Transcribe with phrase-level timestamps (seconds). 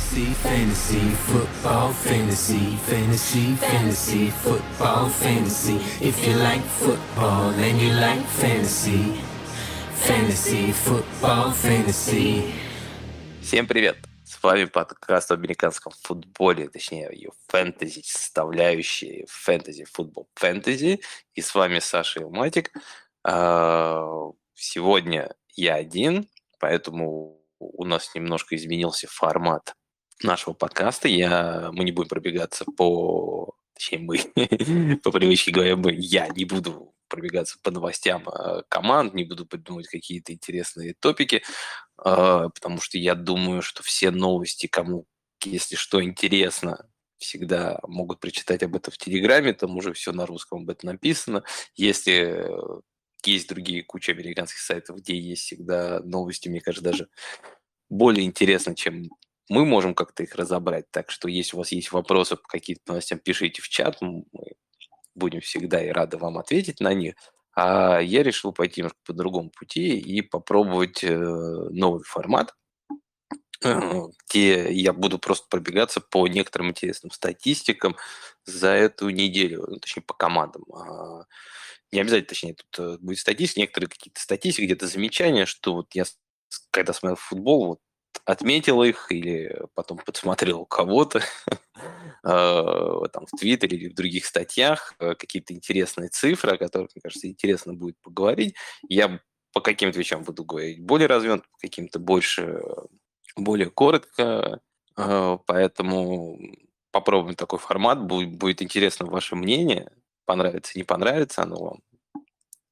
[0.00, 5.76] Fantasy, fantasy, football, fantasy, fantasy, fantasy, football, fantasy.
[6.00, 9.20] If you like football and you like fantasy,
[9.94, 12.50] fantasy, football, fantasy.
[13.42, 13.98] Всем привет!
[14.24, 21.00] С вами подкаст о американском футболе, точнее, ее фэнтези, составляющие фэнтези, футбол фэнтези.
[21.34, 22.72] И с вами Саша Илматик.
[23.22, 26.26] А, Сегодня я один,
[26.58, 29.74] поэтому у нас немножко изменился формат
[30.22, 31.08] нашего подкаста.
[31.08, 33.54] Я, мы не будем пробегаться по...
[33.74, 39.24] Точнее, мы, по привычке говоря, мы, я не буду пробегаться по новостям а, команд, не
[39.24, 41.42] буду придумывать какие-то интересные топики,
[41.98, 45.06] а, потому что я думаю, что все новости, кому,
[45.44, 50.62] если что интересно, всегда могут прочитать об этом в Телеграме, там уже все на русском
[50.62, 51.42] об этом написано.
[51.74, 52.46] Если
[53.24, 57.08] есть другие куча американских сайтов, где есть всегда новости, мне кажется, даже
[57.90, 59.10] более интересно, чем
[59.50, 60.90] мы можем как-то их разобрать.
[60.92, 64.24] Так что если у вас есть вопросы по каким-то новостям, пишите в чат, мы
[65.16, 67.14] будем всегда и рады вам ответить на них.
[67.56, 72.54] А я решил пойти немножко по другому пути и попробовать э, новый формат,
[73.64, 73.80] э,
[74.28, 77.96] где я буду просто пробегаться по некоторым интересным статистикам
[78.44, 80.62] за эту неделю, ну, точнее, по командам.
[80.72, 81.24] А,
[81.90, 86.04] не обязательно, точнее, тут э, будет статистика, некоторые какие-то статистики, где-то замечания, что вот я,
[86.70, 87.80] когда смотрел футбол, вот
[88.24, 91.22] отметил их или потом подсмотрел у кого-то
[92.22, 97.02] а, там в Твиттере или в других статьях э, какие-то интересные цифры, о которых, мне
[97.02, 98.54] кажется, интересно будет поговорить.
[98.88, 99.20] Я
[99.52, 102.60] по каким-то вещам буду говорить более развернуто, по каким-то больше,
[103.36, 104.60] более коротко,
[104.96, 106.38] а, поэтому
[106.90, 109.90] попробуем такой формат, будет, будет интересно ваше мнение,
[110.24, 111.80] понравится, не понравится оно вам.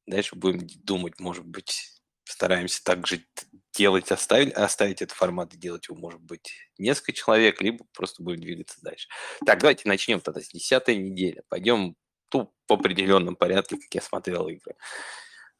[0.07, 3.25] Дальше будем думать, может быть, стараемся также
[3.75, 8.41] делать, оставить, оставить этот формат и делать его, может быть, несколько человек, либо просто будем
[8.41, 9.09] двигаться дальше.
[9.47, 11.43] Так, давайте начнем тогда с десятой недели.
[11.49, 11.97] Пойдем
[12.29, 14.75] тут по определенном порядке, как я смотрел игры.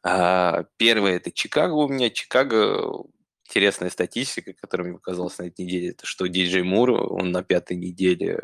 [0.03, 2.09] А, первое– это Чикаго у меня.
[2.09, 3.05] Чикаго
[3.45, 7.77] интересная статистика, которая мне показалась на этой неделе, это что Диджей Мур, он на пятой
[7.77, 8.39] неделе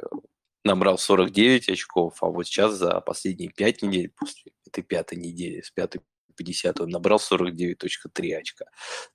[0.63, 5.69] набрал 49 очков, а вот сейчас за последние 5 недель, после этой пятой недели, с
[5.69, 6.01] пятой
[6.35, 8.65] по 10 он набрал 49.3 очка.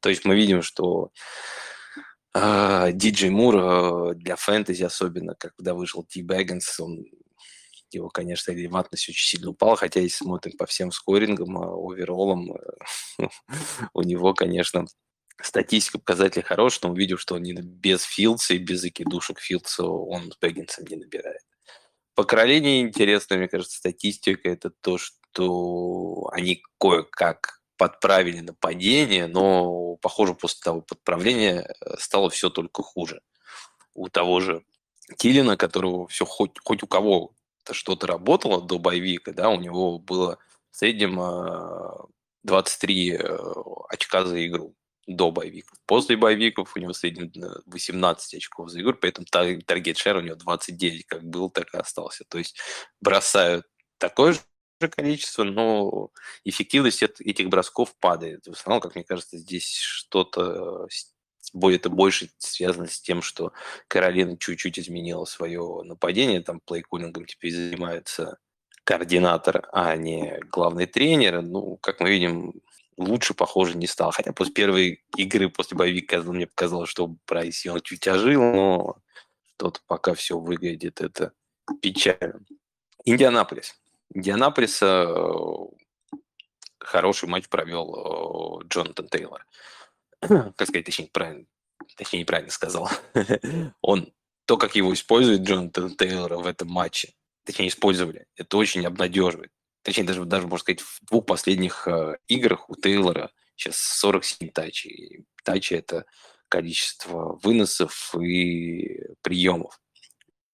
[0.00, 1.10] То есть мы видим, что
[2.32, 7.04] а, Диджей Мур uh, для фэнтези особенно, когда вышел Ти Бэггинс, он
[7.90, 12.54] его, конечно, релевантность очень сильно упала, хотя если смотрим по всем скорингам, uh, оверолам,
[13.94, 14.86] у него, конечно,
[15.42, 20.30] статистика показателей хорошая, но увидел, что он не без Филдса и без закидушек Филдса он
[20.30, 21.42] с Бэггинсом не набирает.
[22.14, 30.34] По Каролине интересно, мне кажется, статистика это то, что они кое-как подправили нападение, но, похоже,
[30.34, 33.22] после того подправления э, стало все только хуже.
[33.94, 34.64] У того же
[35.16, 37.32] Тилина, которого все хоть, хоть у кого
[37.70, 40.38] что-то работало до боевика, да, у него было
[40.70, 41.16] в среднем
[42.42, 43.38] 23 э, э,
[43.88, 44.74] очка за игру
[45.06, 45.78] до боевиков.
[45.86, 47.32] После боевиков у него в среднем
[47.64, 52.24] 18 очков за игру, поэтому таргет шер у него 29, как был, так и остался.
[52.28, 52.58] То есть
[53.00, 53.66] бросают
[53.98, 54.40] такое же
[54.88, 56.10] количество, но
[56.44, 58.46] эффективность этих бросков падает.
[58.46, 60.88] В основном, как мне кажется, здесь что-то
[61.52, 63.52] будет больше связано с тем, что
[63.88, 68.38] Каролина чуть-чуть изменила свое нападение, там плейкулингом теперь занимается
[68.84, 71.42] координатор, а не главный тренер.
[71.42, 72.54] Ну, как мы видим,
[72.96, 74.10] лучше, похоже, не стал.
[74.10, 78.96] Хотя после первой игры, после боевика, мне показалось, что Брайс Йонг чуть ожил, но
[79.54, 81.32] что-то пока все выглядит это
[81.80, 82.44] печально.
[83.04, 83.79] Индианаполис.
[84.12, 85.06] Индианаполис э,
[86.78, 89.46] хороший матч провел э, Джонатан Тейлор.
[90.20, 91.46] Как сказать, точнее, правильно,
[91.96, 92.90] точнее, неправильно сказал.
[93.80, 94.12] Он,
[94.46, 100.04] то, как его использует Джонатан Тейлора в этом матче, точнее, использовали, это очень обнадеживает точнее,
[100.04, 105.24] даже, даже можно сказать, в двух последних э, играх у Тейлора сейчас 47 тачей.
[105.44, 106.06] Тачи– это
[106.48, 109.80] количество выносов и приемов.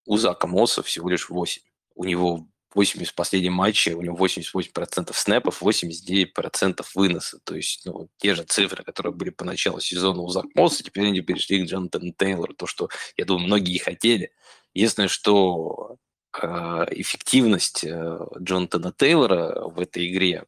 [0.05, 1.63] У Зака Мосса всего лишь 8.
[1.95, 7.41] У него 8 из последних матчей, у него 88% снэпов, 89% выноса.
[7.43, 11.07] То есть ну, те же цифры, которые были по началу сезона у Зака Мосса, теперь
[11.07, 12.53] они перешли к Джонатану Тейлору.
[12.53, 14.31] То, что, я думаю, многие и хотели.
[14.75, 15.97] Единственное, что
[16.33, 20.45] а, эффективность э, Джонатана Тейлора в этой игре,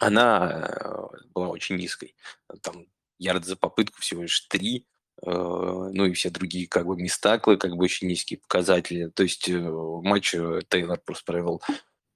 [0.00, 2.16] она э, была очень низкой.
[2.62, 2.86] Там
[3.18, 7.76] ярд за попытку всего лишь 3, э, ну и все другие как бы мистаклы, как
[7.76, 9.08] бы очень низкие показатели.
[9.08, 10.30] То есть матч
[10.68, 11.62] Тейлор просто провел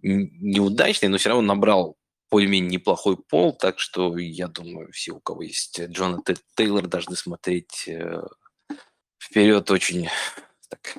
[0.01, 1.97] неудачный, но все равно набрал
[2.31, 7.89] более-менее неплохой пол, так что я думаю, все, у кого есть Джонатан Тейлор, должны смотреть
[9.19, 10.09] вперед очень
[10.69, 10.99] так,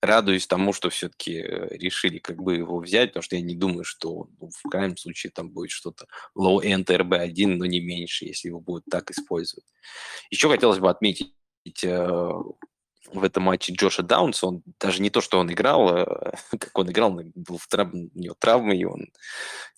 [0.00, 3.84] радуюсь тому, что все-таки э, решили как бы его взять, потому что я не думаю,
[3.84, 6.06] что ну, в крайнем случае там будет что-то
[6.36, 9.66] low-end RB1, но не меньше, если его будут так использовать.
[10.30, 11.34] Еще хотелось бы отметить
[11.82, 12.32] э,
[13.12, 16.90] в этом матче Джоша Даунса, он даже не то, что он играл, э, как он
[16.90, 17.92] играл, он был в трав...
[17.92, 19.08] у него травмы, и он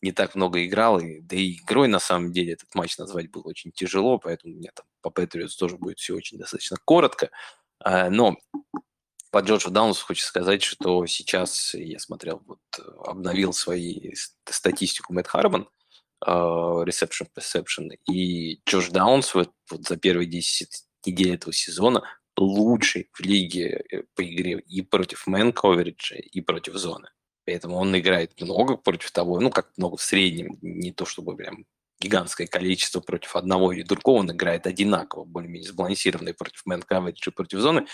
[0.02, 3.42] не так много играл, и, да и игрой на самом деле этот матч назвать было
[3.44, 7.30] очень тяжело, поэтому у меня там по Патриотс тоже будет все очень достаточно коротко.
[7.82, 8.36] А, но
[9.30, 12.60] по Джорджу Даунсу хочу сказать, что сейчас я смотрел, вот
[13.04, 15.68] обновил свои статистику Мэтт Харбан,
[16.26, 20.68] reception perception, и Джордж Даунс вот, вот за первые 10
[21.06, 22.02] недель этого сезона
[22.36, 27.08] лучший в лиге э, по игре и против мэн ковериджа, и против зоны.
[27.44, 31.66] Поэтому он играет много против того, ну, как много в среднем, не то чтобы прям
[32.00, 37.58] гигантское количество против одного или другого, он играет одинаково, более-менее сбалансированный против мэн и против
[37.58, 37.86] зоны,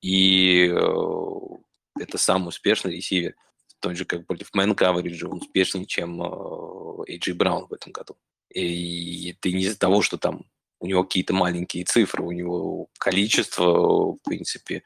[0.00, 3.34] и э, это самый успешный ресивер.
[3.80, 8.16] Тот же, как против мэн coverage, он успешнее, чем э, Эйджи Браун в этом году.
[8.50, 10.46] И это не из-за того, что там
[10.80, 14.82] у него какие-то маленькие цифры, у него количество, в принципе,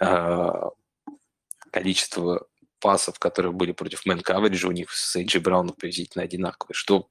[0.00, 0.52] э,
[1.72, 2.46] количество
[2.78, 7.08] пасов, которые были против мэн coverage, у них с Эйджи Брауном приблизительно одинаковые, что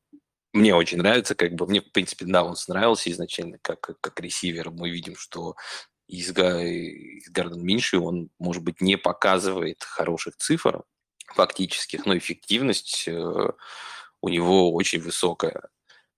[0.55, 4.71] мне очень нравится, как бы мне, в принципе, да, он нравился изначально как, как ресивер.
[4.71, 5.55] Мы видим, что
[6.07, 10.83] из, из Гарден Минши он, может быть, не показывает хороших цифр
[11.27, 13.49] фактических, но эффективность э,
[14.21, 15.69] у него очень высокая.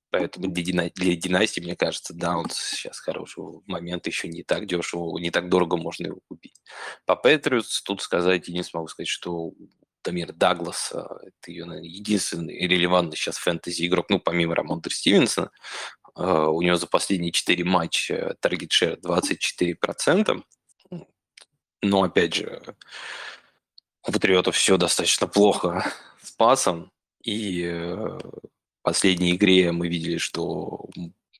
[0.10, 4.66] Поэтому для, дина- для династии, мне кажется, да, он сейчас хороший момент, еще не так
[4.66, 6.62] дешево, не так дорого можно его купить.
[7.06, 9.51] По Патриотс тут сказать, я не смогу сказать, что
[10.02, 15.52] Тамир Даглас, это ее наверное, единственный релевантный сейчас фэнтези-игрок, ну, помимо Рамонда Стивенсона,
[16.18, 20.44] а, у него за последние 4 матча таргет шер 24%.
[21.84, 22.62] Но, опять же,
[24.06, 25.86] у Патриотов все достаточно плохо
[26.22, 26.92] с пасом.
[27.24, 30.90] И э, в последней игре мы видели, что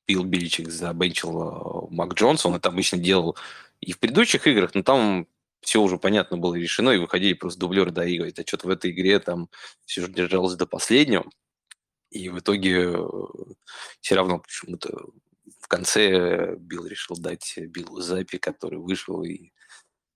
[0.06, 2.13] Билл Биличек забенчил э, Мак.
[2.21, 3.36] Он это обычно делал
[3.80, 5.27] и в предыдущих играх, но там
[5.67, 8.39] все уже понятно было решено, и выходили просто дублеры доигрывать.
[8.39, 9.49] А что-то в этой игре там
[9.83, 11.29] все же держалось до последнего.
[12.09, 13.05] И в итоге э,
[13.99, 15.09] все равно почему-то
[15.59, 19.51] в конце Билл решил дать Биллу Запи, который вышел и,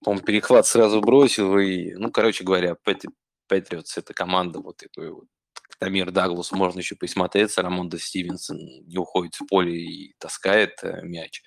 [0.01, 1.57] по-моему, перехват сразу бросил.
[1.57, 2.77] И, ну, короче говоря,
[3.50, 5.25] Патриотс– это команда вот такой вот
[5.80, 8.57] Тамир Даглас, можно еще присмотреться, Рамонда Стивенсон
[8.88, 11.44] не уходит в поле и таскает э, мяч.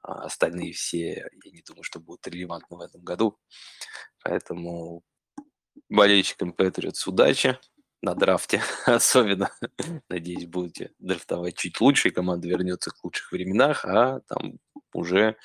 [0.00, 1.98] А остальные все, я не думаю, что
[2.38, 3.38] релевантны в этом году.
[4.22, 5.02] Поэтому
[5.88, 7.58] болельщикам Патриотс удачи
[8.02, 8.62] на драфте.
[8.86, 9.50] Особенно,
[10.08, 14.58] надеюсь, будете драфтовать чуть лучше, и команда вернется к лучших временах, а там
[14.92, 15.36] уже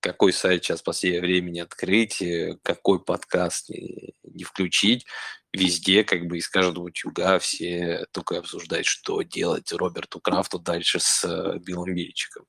[0.00, 2.22] какой сайт сейчас в последнее время не открыть,
[2.62, 5.06] какой подкаст не, не включить,
[5.52, 11.24] везде как бы из каждого утюга все только обсуждают, что делать Роберту Крафту дальше с
[11.24, 12.46] э, Биллом Бильчиком.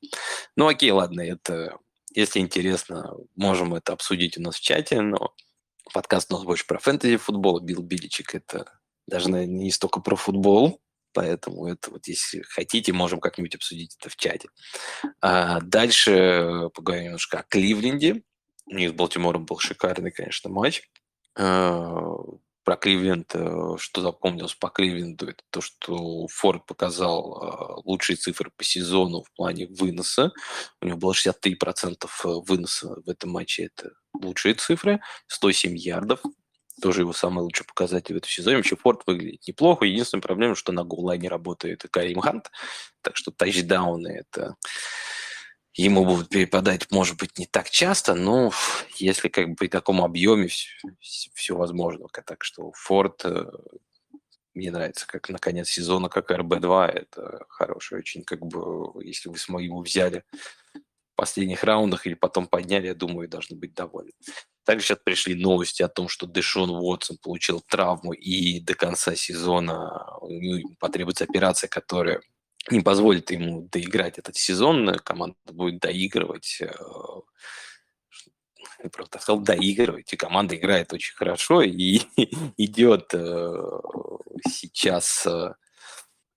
[0.55, 1.77] Ну окей, ладно, это
[2.13, 5.33] если интересно, можем это обсудить у нас в чате, но
[5.93, 8.79] подкаст у нас больше про фэнтези футбол, Билл Биличик это
[9.09, 10.81] даже наверное, не столько про футбол,
[11.13, 14.49] поэтому это вот если хотите, можем как-нибудь обсудить это в чате.
[15.21, 18.21] А дальше поговорим немножко о Кливленде.
[18.67, 20.83] У них с Балтимором был шикарный, конечно, матч.
[22.69, 28.51] Про Кливленд, э, что запомнилось по Кливленду, это то, что Форд показал а, лучшие цифры
[28.55, 30.31] по сезону в плане выноса.
[30.79, 33.71] У него было 63% э, выноса в этом матче.
[33.75, 35.01] Это лучшие цифры.
[35.25, 36.19] 107 ярдов.
[36.79, 38.57] Тоже его самый лучший показатель в этом сезоне.
[38.57, 39.85] Вообще Форд выглядит неплохо.
[39.85, 42.51] Единственная проблема, что на голлайне работает Карим Хант.
[43.01, 44.57] Так что тачдауны это
[45.81, 48.51] ему будут перепадать, может быть, не так часто, но
[48.97, 52.07] если как бы при таком объеме все, все возможно.
[52.07, 53.45] Так что Форд э,
[54.53, 59.63] мне нравится, как на конец сезона, как РБ-2, это хороший очень, как бы, если вы
[59.63, 60.23] его взяли
[60.73, 64.11] в последних раундах или потом подняли, я думаю, должны быть довольны.
[64.65, 70.05] Также сейчас пришли новости о том, что Дэшон Уотсон получил травму и до конца сезона
[70.27, 72.21] ему потребуется операция, которая
[72.69, 76.71] не позволит ему доиграть этот сезон, команда будет доигрывать, э,
[78.83, 82.01] я просто сказал доигрывать, и команда играет очень хорошо, и
[82.57, 83.53] идет э,
[84.47, 85.53] сейчас, э,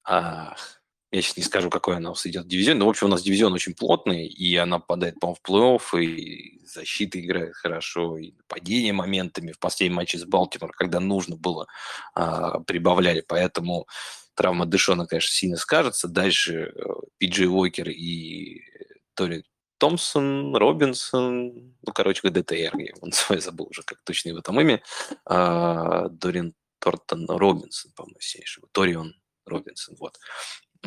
[0.05, 0.57] а,
[1.11, 3.23] я сейчас не скажу, какой она у нас идет дивизион, но, в общем, у нас
[3.23, 8.93] дивизион очень плотный, и она попадает, по-моему, в плей-офф, и защита играет хорошо, и нападение
[8.93, 9.53] моментами.
[9.53, 11.67] В последнем матче с Балтимор, когда нужно было,
[12.15, 13.87] а, прибавляли, поэтому
[14.35, 16.09] травма Дэшона, конечно, сильно скажется.
[16.09, 16.83] Дальше э,
[17.19, 18.63] Пиджей Уокер и
[19.15, 19.45] Тори
[19.83, 24.81] Томпсон, Робинсон, ну, короче, ДТР, я его называю, забыл уже, как точно его там имя,
[25.25, 30.21] а, Дорин Тортон Робинсон, по-моему, сильнейшего, Торион Робинсон, вот.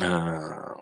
[0.00, 0.76] А,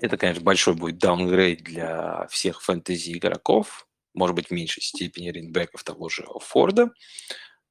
[0.00, 6.08] это, конечно, большой будет даунгрейд для всех фэнтези-игроков, может быть, в меньшей степени рейнбеков того
[6.08, 6.90] же Форда,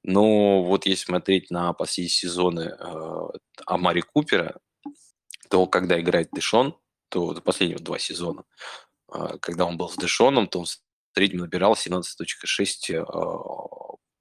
[0.07, 3.27] но вот если смотреть на последние сезоны э,
[3.65, 4.59] Амари Купера,
[5.50, 6.77] то когда играет Дэшон,
[7.09, 8.43] то за последние два сезона,
[9.12, 10.77] э, когда он был с Дэшоном, то он в
[11.15, 13.03] среднем набирал 17.6 э,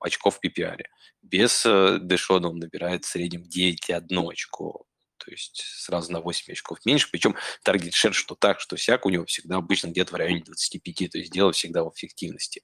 [0.00, 0.84] очков в PPR.
[1.20, 4.86] Без э, Дэшона он набирает в среднем 9,1 очко.
[5.18, 7.08] То есть сразу на 8 очков меньше.
[7.12, 11.10] Причем таргет шер что так, что всяк у него всегда обычно где-то в районе 25.
[11.10, 12.62] То есть дело всегда в эффективности.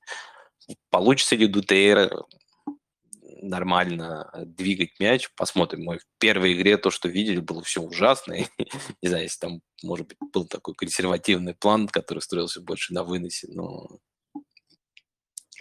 [0.88, 2.10] Получится ли ДТР
[3.42, 5.30] нормально э, двигать мяч.
[5.36, 5.84] Посмотрим.
[5.84, 8.34] Мы в первой игре то, что видели, было все ужасно.
[9.02, 13.48] не знаю, если там, может быть, был такой консервативный план, который строился больше на выносе,
[13.50, 14.00] но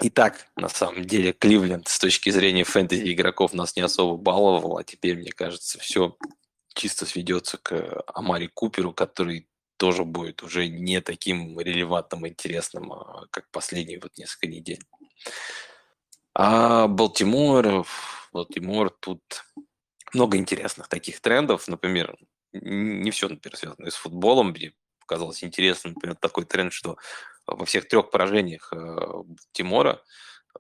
[0.02, 4.78] и так, на самом деле, Кливленд с точки зрения фэнтези игроков нас не особо баловал,
[4.78, 6.16] а теперь, мне кажется, все
[6.74, 13.50] чисто сведется к Амари Куперу, который тоже будет уже не таким релевантным интересным, а как
[13.52, 14.80] последние вот несколько недель.
[16.42, 17.86] А Балтимор,
[18.32, 19.44] Балтимор, тут
[20.14, 21.68] много интересных таких трендов.
[21.68, 22.16] Например,
[22.54, 24.52] не все, например, связано с футболом.
[24.52, 26.96] Мне показалось интересным, например, такой тренд, что
[27.46, 28.78] во всех трех поражениях э,
[29.52, 30.00] Тимора э,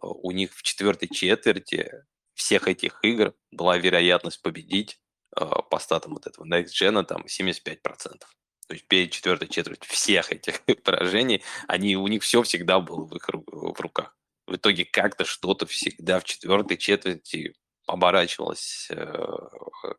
[0.01, 1.89] у них в четвертой четверти
[2.33, 4.99] всех этих игр была вероятность победить
[5.37, 7.77] э, по статам вот этого Next Gen там 75%.
[7.79, 13.15] То есть перед четвертой четвертью всех этих поражений, они, у них все всегда было в
[13.15, 14.18] их в руках
[14.49, 19.25] в итоге как-то что-то всегда в четвертой четверти оборачивалось э,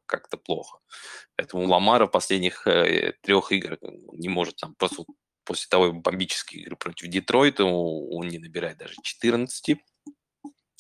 [0.07, 0.79] как-то плохо.
[1.37, 3.79] Поэтому Ламара в последних э, трех играх
[4.13, 5.05] не может там просто
[5.45, 9.79] после того бомбической игры против Детройта он не набирает даже 14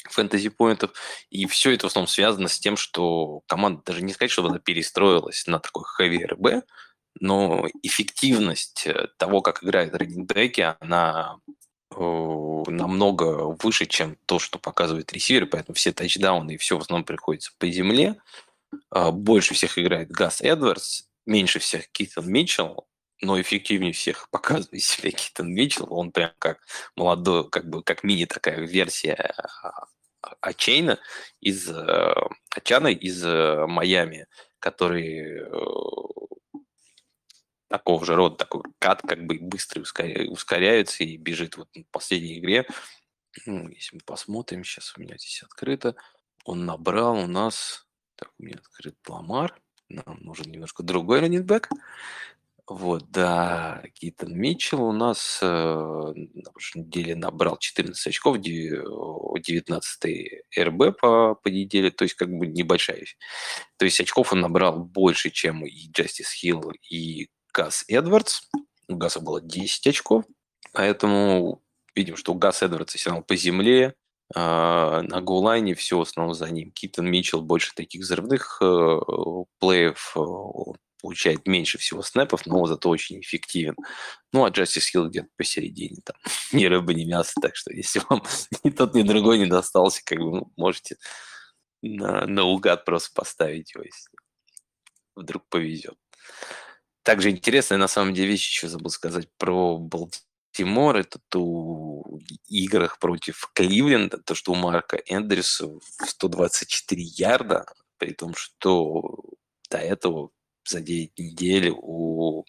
[0.09, 0.93] фэнтези-поинтов.
[1.31, 4.59] И все это в основном связано с тем, что команда, даже не сказать, что она
[4.59, 6.65] перестроилась на такой heavy РБ,
[7.19, 11.39] но эффективность э, того, как играют раннинgbеки, она
[11.97, 17.53] намного выше, чем то, что показывает ресивер, поэтому все тачдауны и все в основном приходится
[17.59, 18.17] по земле.
[18.91, 22.87] А, больше всех играет Гас Эдвардс, меньше всех Китон Митчелл,
[23.21, 25.87] но эффективнее всех показывает себя Китон Митчелл.
[25.91, 26.61] Он прям как
[26.97, 29.35] молодой, как бы как мини такая версия
[30.41, 30.99] Ачейна
[31.41, 31.69] из
[32.55, 34.27] Ачана из э, Майами,
[34.59, 35.51] который э,
[37.71, 42.67] такого же рода, такой кат как бы быстро ускоряется и бежит вот в последней игре.
[43.47, 45.95] Если мы посмотрим, сейчас у меня здесь открыто,
[46.45, 47.87] он набрал у нас,
[48.17, 49.55] так, у меня открыт Ламар,
[49.89, 51.69] нам нужен немножко другой раннинбэк.
[52.67, 61.01] Вот, да, Китон Митчелл у нас э, на прошлой неделе набрал 14 очков, 19 РБ
[61.01, 63.07] по, по неделе, то есть как бы небольшая.
[63.77, 68.43] То есть очков он набрал больше, чем и Джастис Хилл, и Газ Эдвардс.
[68.89, 70.25] У Газа было 10 очков,
[70.73, 71.63] поэтому
[71.95, 73.95] видим, что Газ Эдвардса все равно по земле,
[74.35, 76.71] а на голлайне все в за ним.
[76.73, 78.99] Китон Митчелл больше таких взрывных э,
[79.59, 80.21] плеев, э,
[81.01, 83.75] получает меньше всего снэпов, но зато очень эффективен.
[84.33, 86.17] Ну, а Джастис Хилл где-то посередине, там,
[86.53, 88.23] ни рыба, ни мясо, так что если вам
[88.65, 90.97] ни тот, ни другой не достался, как бы ну, можете
[91.83, 94.11] на, наугад просто поставить его, если
[95.17, 95.97] вдруг повезет.
[97.03, 100.97] Также интересная на самом деле вещь еще забыл сказать про Балтимор.
[100.97, 102.03] Это то
[102.47, 105.71] играх против Кливленда, то, что у Марка Эндрюса
[106.05, 107.67] 124 ярда,
[107.99, 109.25] при том, что
[109.71, 110.31] до этого
[110.69, 112.45] за 9 недель у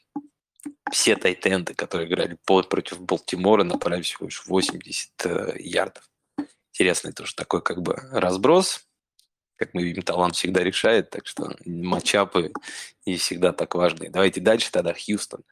[0.91, 6.10] все тайтенды, которые играли против Балтимора, набрали всего лишь 80 э, ярдов.
[6.74, 8.86] Интересный тоже такой как бы разброс
[9.62, 12.51] как мы видим, талант всегда решает, так что матчапы
[13.06, 14.10] не всегда так важны.
[14.10, 15.44] Давайте дальше тогда Хьюстон.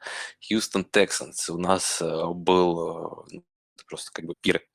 [0.44, 1.48] Хьюстон Тексанс.
[1.48, 3.38] У нас э, был э,
[3.86, 4.66] просто как бы пир.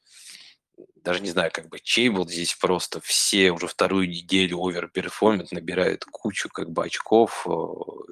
[0.96, 6.06] Даже не знаю, как бы чей был здесь просто все уже вторую неделю оверперформят, набирают
[6.06, 7.46] кучу как бы очков.
[7.46, 7.52] Э,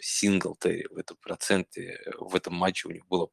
[0.02, 3.30] Синглтери в этом проценте, в этом матче у них было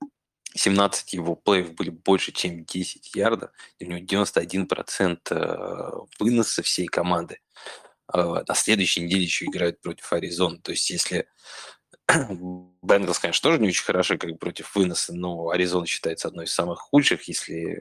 [0.55, 3.51] 17 его плеев были больше, чем 10 ярдов.
[3.81, 7.39] У него 91% выноса всей команды.
[8.13, 10.59] На следующей неделе еще играют против Аризоны.
[10.59, 11.29] То есть если
[12.83, 16.81] Бенгалс, конечно, тоже не очень хороши как против выноса, но Аризона считается одной из самых
[16.81, 17.29] худших.
[17.29, 17.81] Если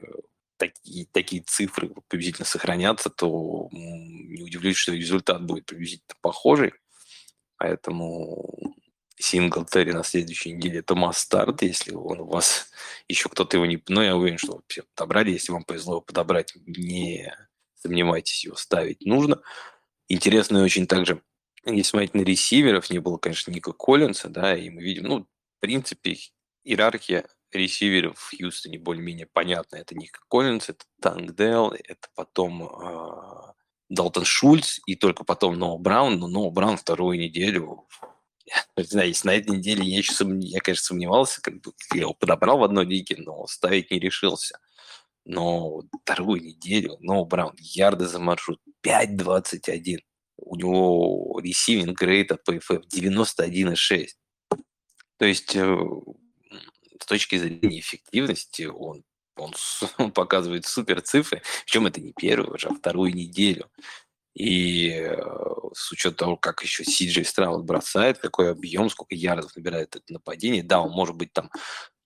[0.56, 6.74] такие, такие цифры приблизительно сохранятся, то не удивлюсь, что результат будет приблизительно похожий.
[7.56, 8.76] Поэтому
[9.20, 12.70] Синглтери на следующей неделе это масс-старт, если он у вас
[13.08, 13.82] еще кто-то его не...
[13.88, 17.32] Ну, я уверен, что все подобрали, если вам повезло его подобрать, не
[17.74, 19.40] сомневайтесь, его ставить нужно.
[20.08, 21.22] Интересно и очень также,
[21.64, 25.60] если смотреть на ресиверов, не было, конечно, Ника Коллинса, да, и мы видим, ну, в
[25.60, 26.16] принципе,
[26.64, 29.76] иерархия ресиверов в Хьюстоне более-менее понятна.
[29.76, 33.52] Это Ник Коллинс, это Танк Дел, это потом э,
[33.88, 36.18] Далтон Шульц, и только потом Ноу Браун.
[36.18, 37.86] Но Ноу Браун вторую неделю
[38.76, 40.38] не знаю, на этой неделе я еще, сом...
[40.38, 44.58] я, конечно, сомневался, как бы я его подобрал в одной лиге, но ставить не решился.
[45.24, 49.98] Но вторую неделю, но Браун, ярды за маршрут 5.21.
[50.38, 54.06] У него ресивинг грейд от PFF 91.6.
[55.18, 55.76] То есть э,
[56.98, 59.04] с точки зрения эффективности он,
[59.36, 59.52] он,
[59.98, 63.70] он показывает супер цифры, причем это не первую уже, а вторую неделю.
[64.40, 65.16] И э,
[65.74, 70.62] с учетом того, как еще Сиджей Страут бросает, какой объем, сколько ярдов набирает это нападение,
[70.62, 71.50] да, он может быть там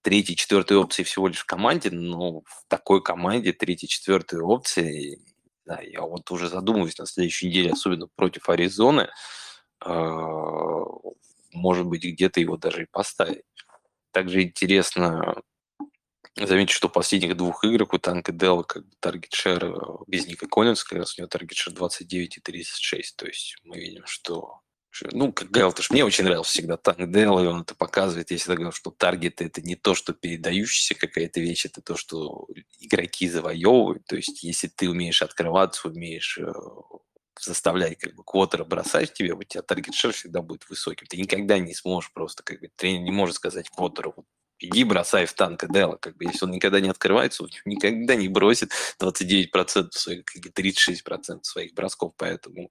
[0.02, 5.20] третьей, четвертой опции всего лишь в команде, но в такой команде третьей, четвертой опции,
[5.64, 9.08] да, я вот уже задумываюсь на следующей неделе, особенно против Аризоны,
[9.86, 10.84] э,
[11.52, 13.44] может быть, где-то его даже и поставить.
[14.10, 15.40] Также интересно
[16.36, 19.74] заметить, что в последних двух играх у Танка Дела как бы таргет шер э,
[20.06, 23.16] без Ника Коллинса, как раз у него таргет шер 29 и 36.
[23.16, 24.60] То есть мы видим, что
[25.10, 28.30] ну, как говорил, что мне очень нравился всегда Танк Дел, и он это показывает.
[28.30, 32.46] Я всегда говорю, что таргет это не то, что передающаяся какая-то вещь, это то, что
[32.78, 34.04] игроки завоевывают.
[34.06, 36.52] То есть если ты умеешь открываться, умеешь э,
[37.40, 41.06] заставлять как бы квотера бросать тебе, у тебя таргет шер всегда будет высоким.
[41.06, 44.26] Ты никогда не сможешь просто, как бы, тренер не может сказать квотеру, вот,
[44.58, 48.28] иди бросай в танк Дела, как бы, если он никогда не открывается, он никогда не
[48.28, 52.70] бросит 29% своих, как бы 36% своих бросков, поэтому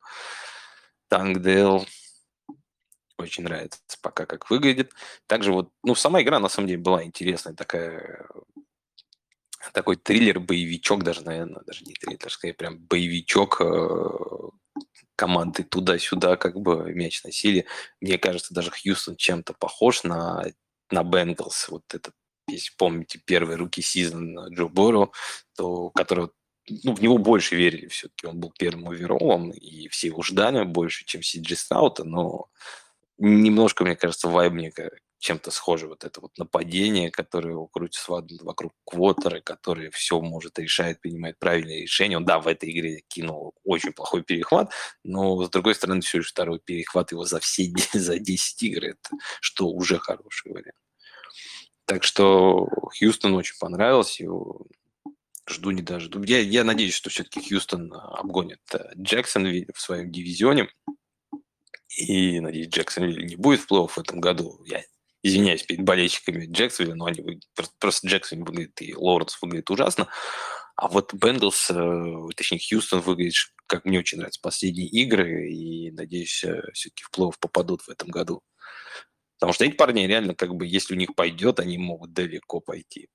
[1.09, 1.85] танк Дел
[3.17, 4.91] очень нравится пока как выглядит.
[5.27, 8.27] Также вот, ну, сама игра на самом деле была интересная, такая
[9.71, 14.09] такой триллер-боевичок даже, наверное, даже не триллер, скорее прям боевичок э,
[15.15, 17.65] команды туда-сюда, как бы мяч носили.
[18.01, 20.43] Мне кажется, даже Хьюстон чем-то похож на,
[20.93, 21.67] на Бенглс.
[21.69, 22.13] Вот этот,
[22.47, 25.11] если помните, первые руки сезон Джо Боро,
[25.55, 26.29] то, который
[26.83, 28.27] ну, в него больше верили все-таки.
[28.27, 32.47] Он был первым оверолом, и все его ждали больше, чем Сиджи Стаута, но
[33.17, 39.89] немножко, мне кажется, вайбника чем-то схоже вот это вот нападение, которое крутится вокруг квотера, который
[39.91, 42.17] все может решает, принимает правильные решения.
[42.17, 46.31] Он, да, в этой игре кинул очень плохой перехват, но, с другой стороны, все лишь
[46.31, 50.82] второй перехват его за все за 10 игр, это что уже хороший вариант.
[51.85, 52.67] Так что
[52.97, 54.25] Хьюстон очень понравился,
[55.47, 56.09] жду не даже.
[56.25, 60.69] Я, я надеюсь, что все-таки Хьюстон обгонит э, Джексон в своем дивизионе.
[61.97, 64.63] И, надеюсь, Джексон не будет в плей в этом году.
[64.65, 64.83] Я
[65.23, 70.09] извиняюсь перед болельщиками Джексонвилля, но они выглядят, просто Джексон выглядит и Лоуренс выглядит ужасно.
[70.75, 73.35] А вот Бенглс, э, точнее Хьюстон выглядит,
[73.67, 78.09] как мне очень нравятся последние игры, и надеюсь, э, все-таки в плей попадут в этом
[78.09, 78.41] году.
[79.43, 83.09] Потому что эти парни реально, как бы, если у них пойдет, они могут далеко пойти.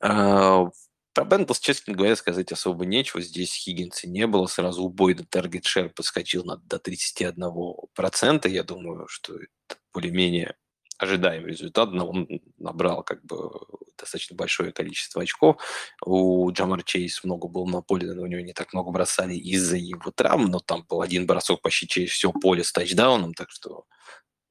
[0.00, 0.66] А,
[1.14, 3.22] про Бенглс, честно говоря, сказать особо нечего.
[3.22, 4.48] Здесь Хиггинса не было.
[4.48, 8.46] Сразу убой на таргет шер подскочил на, до 31%.
[8.50, 10.56] Я думаю, что это более-менее
[10.98, 11.90] ожидаемый результат.
[11.90, 13.50] Но он набрал как бы
[13.96, 15.56] достаточно большое количество очков.
[16.04, 19.78] У Джамар Чейз много было на поле, но у него не так много бросали из-за
[19.78, 20.50] его травм.
[20.50, 23.32] Но там был один бросок почти через все поле с тачдауном.
[23.32, 23.86] Так что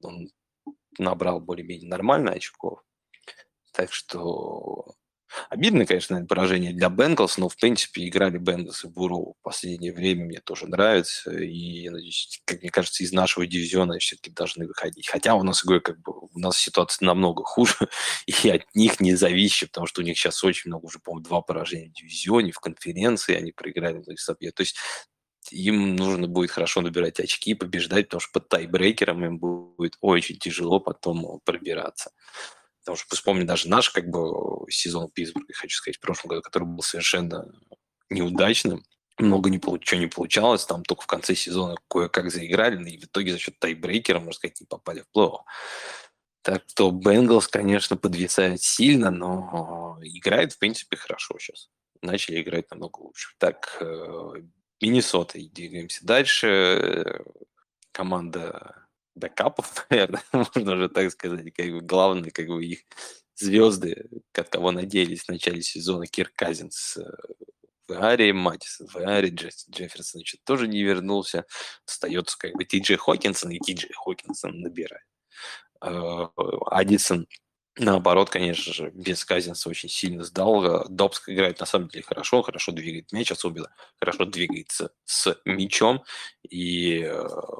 [0.02, 0.30] он
[0.98, 2.82] набрал более-менее нормально очков.
[3.72, 4.96] Так что
[5.50, 10.24] Обидно, конечно, поражение для Бенглс, но, в принципе, играли Бенглс и Буру в последнее время,
[10.24, 11.30] мне тоже нравится.
[11.32, 15.08] И, надеюсь, как мне кажется, из нашего дивизиона все-таки должны выходить.
[15.08, 17.74] Хотя у нас, говорю, как бы, у нас ситуация намного хуже,
[18.26, 21.42] и от них не зависит, потому что у них сейчас очень много, уже, по-моему, два
[21.42, 24.02] поражения в дивизионе, в конференции они проиграли.
[24.02, 24.12] То
[24.62, 24.76] есть
[25.50, 30.80] им нужно будет хорошо набирать очки, побеждать, потому что под тайбрейкером им будет очень тяжело
[30.80, 32.10] потом пробираться.
[32.80, 36.68] Потому что вспомни даже наш как бы сезон Питтсбурга, хочу сказать, в прошлом году, который
[36.68, 37.44] был совершенно
[38.10, 38.84] неудачным.
[39.18, 43.32] Много не, ничего не получалось, там только в конце сезона кое-как заиграли, и в итоге
[43.32, 45.30] за счет тайбрейкера, можно сказать, не попали в плей
[46.42, 51.70] Так что Бенгалс, конечно, подвисает сильно, но играет, в принципе, хорошо сейчас.
[52.02, 53.30] Начали играть намного лучше.
[53.38, 53.82] Так,
[54.80, 57.24] э, Миннесота, двигаемся дальше.
[57.92, 62.80] Команда бэкапов, наверное, можно уже так сказать, как бы главные как бы их
[63.34, 67.10] звезды, от кого надеялись в начале сезона Кир Казинс э,
[67.88, 71.46] в Аре, Матисон в Аре, Джефф, Джефферсон значит, тоже не вернулся.
[71.86, 75.04] Остается как бы Ти Джей Хокинсон, и Ти Джей Хокинсон набирает.
[75.80, 77.28] Аддисон
[77.78, 80.88] Наоборот, конечно же, без Казинца очень сильно сдал.
[80.88, 83.68] Добск играет на самом деле хорошо, хорошо двигает мяч, особенно
[84.00, 86.02] хорошо двигается с мячом.
[86.48, 87.02] И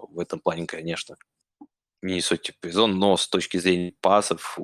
[0.08, 1.16] в этом плане, конечно,
[2.02, 4.58] Миннесоте повезло, но с точки зрения пасов,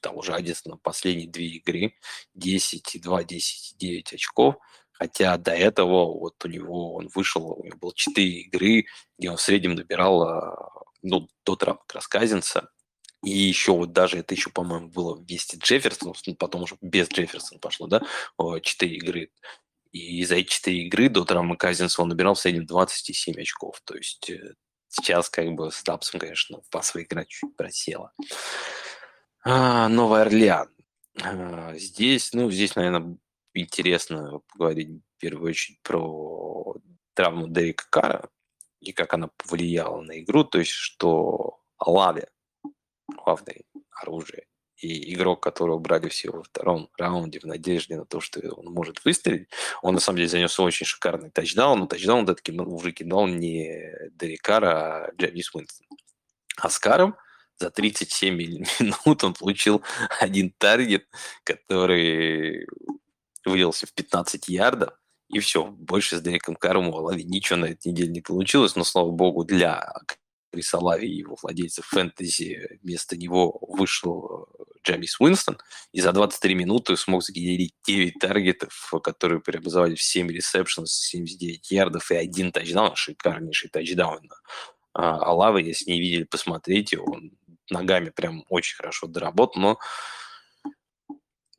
[0.00, 1.94] там уже Аддисона последние две игры,
[2.34, 4.56] 10 и 2, 10 и 9 очков,
[4.92, 8.86] хотя до этого вот у него он вышел, у него было 4 игры,
[9.18, 10.70] где он в среднем набирал, а,
[11.02, 12.70] ну, до травмы как раз Казинца,
[13.24, 17.60] и еще вот даже это еще, по-моему, было вместе Джефферсон, ну, потом уже без Джефферсона
[17.60, 18.02] пошло, да,
[18.38, 19.30] 4 игры.
[19.90, 23.80] И за эти 4 игры до травмы Казинца он набирал в среднем 27 очков.
[23.84, 24.54] То есть э,
[24.88, 28.12] Сейчас как бы с Дапсом, конечно, пасовая игра чуть просела.
[29.44, 30.70] А, Новый Орлеан.
[31.22, 33.16] А, здесь, ну, здесь, наверное,
[33.52, 36.76] интересно поговорить в первую очередь про
[37.14, 38.30] травму Дерека Кара
[38.80, 40.44] и как она повлияла на игру.
[40.44, 42.24] То есть, что Лави,
[43.08, 48.40] главное оружие, и игрок, которого брали всего во втором раунде в надежде на то, что
[48.54, 49.48] он может выстрелить,
[49.82, 55.06] он на самом деле занес очень шикарный тачдаун, но тачдаун этот уже кидал не Дерикара,
[55.06, 55.86] а Джавис Уинстон.
[56.60, 56.68] А
[57.58, 58.34] за 37
[58.80, 59.82] минут он получил
[60.20, 61.08] один таргет,
[61.44, 62.66] который
[63.44, 64.94] вылился в 15 ярдов,
[65.28, 68.84] и все, больше с Дереком Каром у Алави ничего на этой неделе не получилось, но,
[68.84, 69.92] слава богу, для
[70.58, 74.48] Криса Лави и его владельцев фэнтези, вместо него вышел
[74.84, 75.58] Джамис Уинстон,
[75.92, 82.10] и за 23 минуты смог сгенерить 9 таргетов, которые преобразовали в 7 ресепшенов, 79 ярдов
[82.10, 84.28] и один тачдаун, шикарнейший тачдаун.
[84.94, 87.30] А, Алава, если не видели, посмотрите, он
[87.70, 89.78] ногами прям очень хорошо доработал, но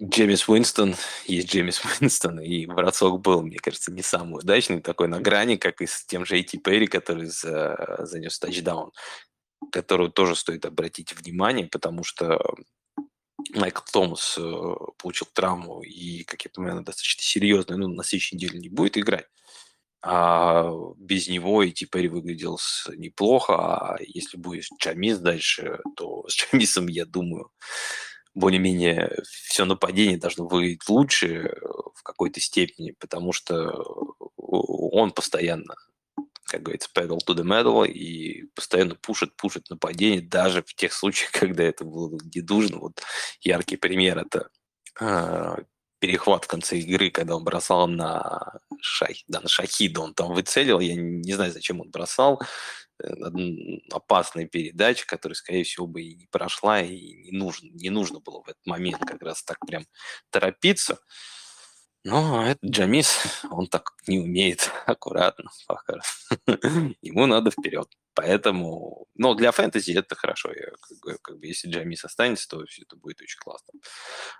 [0.02, 5.20] Джеймис Уинстон есть Джеймис Уинстон, и бросок был, мне кажется, не самый удачный, такой на
[5.20, 8.92] грани, как и с тем же Эйти Перри, который за, занес тачдаун,
[9.72, 12.40] которую тоже стоит обратить внимание, потому что
[13.54, 18.60] Майкл Томас э, получил травму и, как я понимаю, достаточно серьезную, ну, на следующей неделе
[18.60, 19.28] не будет играть.
[20.02, 22.58] А без него и Перри выглядел
[22.96, 27.52] неплохо, а если будет Чамис дальше, то с Чамисом, я думаю,
[28.40, 31.50] более-менее все нападение должно выглядеть лучше э,
[31.96, 33.72] в какой-то степени, потому что
[34.38, 35.76] он постоянно
[36.50, 41.32] как говорится, pedal to the metal, и постоянно пушит, пушит нападение, даже в тех случаях,
[41.40, 42.80] когда это было не нужно.
[42.80, 43.02] Вот
[43.42, 44.50] яркий пример– это
[45.00, 45.58] э,
[46.00, 50.80] перехват в конце игры, когда он бросал на, шах, да, на Шахида, он там выцелил,
[50.80, 52.42] я не знаю, зачем он бросал,
[53.04, 53.12] э,
[53.92, 58.42] опасная передача, которая, скорее всего, бы и не прошла, и не нужно, не нужно было
[58.44, 59.86] в этот момент как раз так прям
[60.30, 61.00] торопиться.
[62.06, 65.50] Но этот Джамис, он так не умеет аккуратно,
[67.02, 67.88] Ему надо вперед.
[68.14, 70.52] Поэтому, ну, для фэнтези это хорошо.
[70.52, 73.74] Я, как, как бы, если Джамис останется, то все это будет очень классно.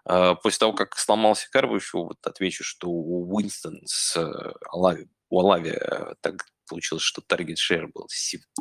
[0.06, 5.40] А, после того, как сломался Карбович, вот отвечу, что у Уинстон с э, Алави, у
[5.40, 8.08] Алави э, так получилось, что таргет шер был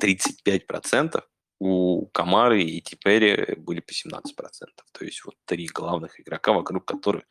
[0.03, 1.23] 35%,
[1.61, 4.23] у Камары и Типери были по 17%.
[4.93, 7.25] То есть вот три главных игрока, вокруг которых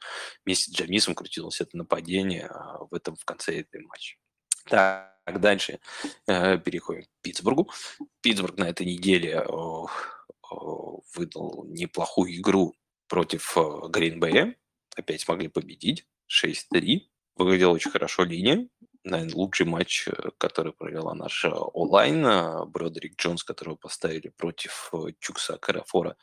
[0.45, 4.17] вместе с Джамисом крутилось это нападение а, в этом в конце этой матча.
[4.65, 5.79] Так, дальше
[6.27, 7.71] э, переходим к Питтсбургу.
[8.21, 10.55] Питтсбург на этой неделе э, э,
[11.15, 12.75] выдал неплохую игру
[13.07, 14.55] против э, Гринбэя.
[14.97, 16.99] Опять смогли победить 6-3.
[17.37, 18.67] Выглядела очень хорошо линия
[19.09, 22.25] наверное, лучший матч, э, который провела наша онлайн.
[22.25, 26.15] Э, Бродерик Джонс, которого поставили против э, Чукса Карафора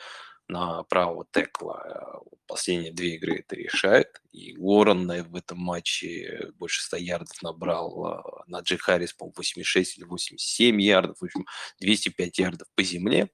[0.49, 2.21] на правого текла.
[2.47, 4.21] Последние две игры это решает.
[4.33, 8.45] И Уоррен в этом матче больше 100 ярдов набрал.
[8.47, 11.19] На Джей Харрис, по-моему, 86 или 87 ярдов.
[11.19, 11.47] В общем,
[11.81, 13.31] 205 ярдов по земле,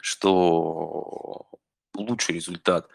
[0.00, 1.46] что
[1.94, 2.88] лучший результат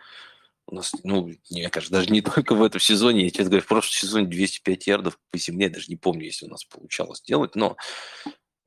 [0.67, 3.67] у нас, ну, мне кажется, даже не только в этом сезоне, я, честно говоря, в
[3.67, 7.55] прошлом сезоне 205 ярдов по земле, я даже не помню, если у нас получалось делать,
[7.55, 7.75] но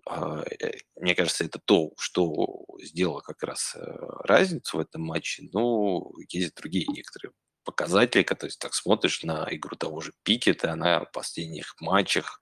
[0.07, 3.80] а, э, мне кажется, это то, что сделало как раз э,
[4.24, 5.48] разницу в этом матче.
[5.52, 7.33] Но есть другие некоторые
[7.64, 12.40] показатели, которые так смотришь на игру того же Пикета, она в последних матчах,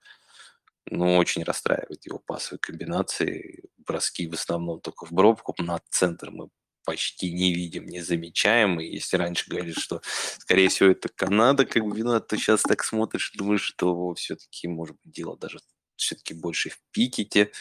[0.85, 6.49] ну, очень расстраивает его пасовые комбинации, броски в основном только в бровку, на центр мы
[6.85, 8.79] почти не видим, не замечаем.
[8.79, 10.01] И если раньше говорили, что,
[10.39, 14.97] скорее всего, это Канада как бы виноват, то сейчас так смотришь думаешь, что все-таки, может
[15.03, 15.59] быть, дело даже
[15.95, 17.51] все-таки больше в Пикете,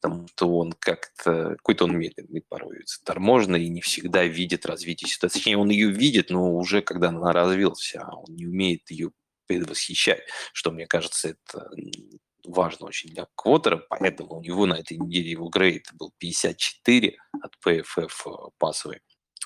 [0.00, 5.38] потому что он как-то, какой-то он медленный порой, торможный и не всегда видит развитие ситуации.
[5.38, 9.12] Точнее, он ее видит, но уже когда она развилась, а он не умеет ее
[9.46, 11.70] предвосхищать, что, мне кажется, это
[12.44, 17.54] важно очень для квотера, поэтому у него на этой неделе его грейд был 54, от
[17.64, 19.00] PFF пасовой.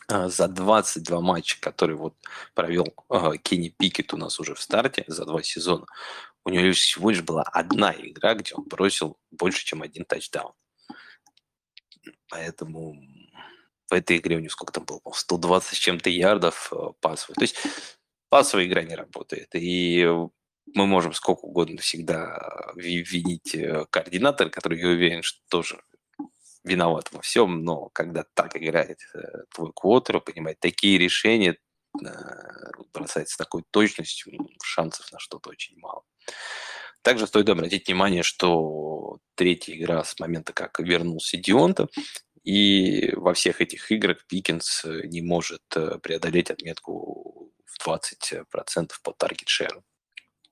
[0.09, 2.15] А, за 22 матча, которые вот
[2.55, 5.87] провел э, Кенни Пикет у нас уже в старте за два сезона,
[6.45, 10.53] у него всего лишь была одна игра, где он бросил больше, чем один тачдаун.
[12.29, 12.97] Поэтому
[13.89, 15.01] в этой игре у него сколько там было?
[15.13, 17.37] 120 с чем-то ярдов э, пасовых.
[17.37, 17.57] То есть
[18.29, 19.49] пасовая игра не работает.
[19.55, 20.07] И
[20.67, 25.81] мы можем сколько угодно всегда винить э, координатора, который, я уверен, что тоже
[26.65, 29.19] виноват во всем, но когда так играет э,
[29.55, 31.59] твой квотер, понимает такие решения,
[32.03, 32.09] э,
[32.93, 36.03] бросается с такой точностью, шансов на что-то очень мало.
[37.03, 41.89] Также стоит обратить внимание, что третья игра с момента, как вернулся Дионта,
[42.43, 49.49] и во всех этих играх Пикинс не может э, преодолеть отметку в 20% по таргет
[49.49, 49.85] шеру.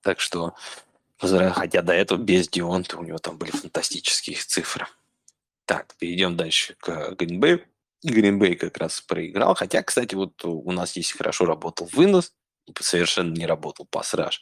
[0.03, 0.53] Так что,
[1.17, 4.85] хотя до этого без Дионта у него там были фантастические цифры.
[5.65, 7.63] Так, перейдем дальше к Гринбею.
[8.03, 9.55] Гринбей как раз проиграл.
[9.55, 12.33] Хотя, кстати, вот у нас есть хорошо работал вынос,
[12.79, 14.41] совершенно не работал пас-раш.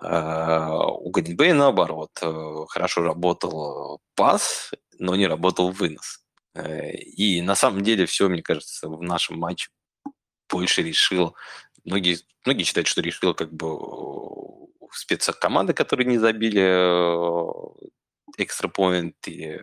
[0.00, 6.20] А, у Гринбея наоборот, э, хорошо работал пас, но не работал вынос.
[6.54, 9.68] Э, и на самом деле все, мне кажется, в нашем матче
[10.48, 11.36] больше решил.
[11.84, 13.68] Многие, многие считают, что решил как бы
[14.92, 16.60] спецкоманды, которые не забили
[18.38, 19.60] экстра поинт и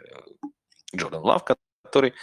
[0.96, 1.44] Джордан Лав,
[1.84, 2.14] который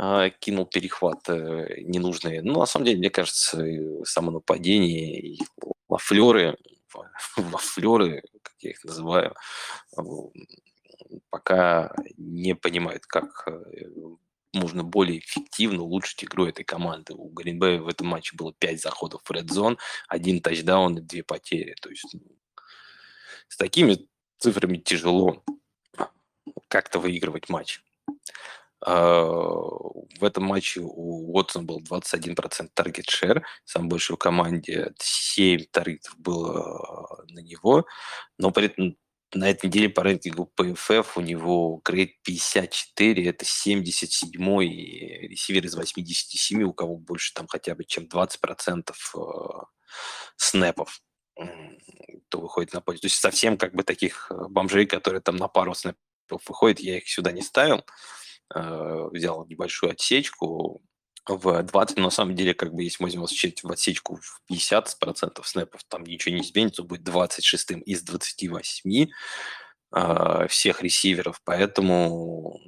[0.00, 2.42] э, кинул перехват э, ненужные.
[2.42, 3.64] Ну, на самом деле, мне кажется,
[4.04, 5.40] само нападение и
[5.88, 6.56] лафлеры,
[7.52, 9.34] лафлеры, как я их называю,
[11.30, 13.84] пока не понимают, как э,
[14.56, 17.14] можно более эффективно улучшить игру этой команды.
[17.14, 21.22] У Гринбея в этом матче было 5 заходов в Red Zone, один тачдаун и две
[21.22, 21.74] потери.
[21.80, 22.20] То есть ну,
[23.48, 24.06] с такими
[24.38, 25.42] цифрами тяжело
[26.68, 27.80] как-то выигрывать матч.
[28.80, 35.64] А, в этом матче у Уотсона был 21% таргет шер, самый большой в команде, 7
[35.70, 37.86] таргетов было на него,
[38.38, 38.96] но при этом
[39.36, 46.62] на этой неделе по рейтингу PFF у него грейд 54, это 77-й ресивер из 87,
[46.62, 49.64] у кого больше там хотя бы чем 20% а,
[50.36, 51.00] снэпов
[52.28, 53.02] то выходит на пользу.
[53.02, 55.98] То есть совсем как бы таких э, бомжей, которые там на пару снэпов
[56.48, 57.84] выходит, я их сюда не ставил,
[58.54, 60.82] э, взял небольшую отсечку
[61.28, 63.26] в 20, но на самом деле, как бы, если мы возьмем
[63.62, 69.06] в отсечку в 50% снэпов, там ничего не изменится, будет 26 из 28
[69.94, 72.60] э, всех ресиверов, поэтому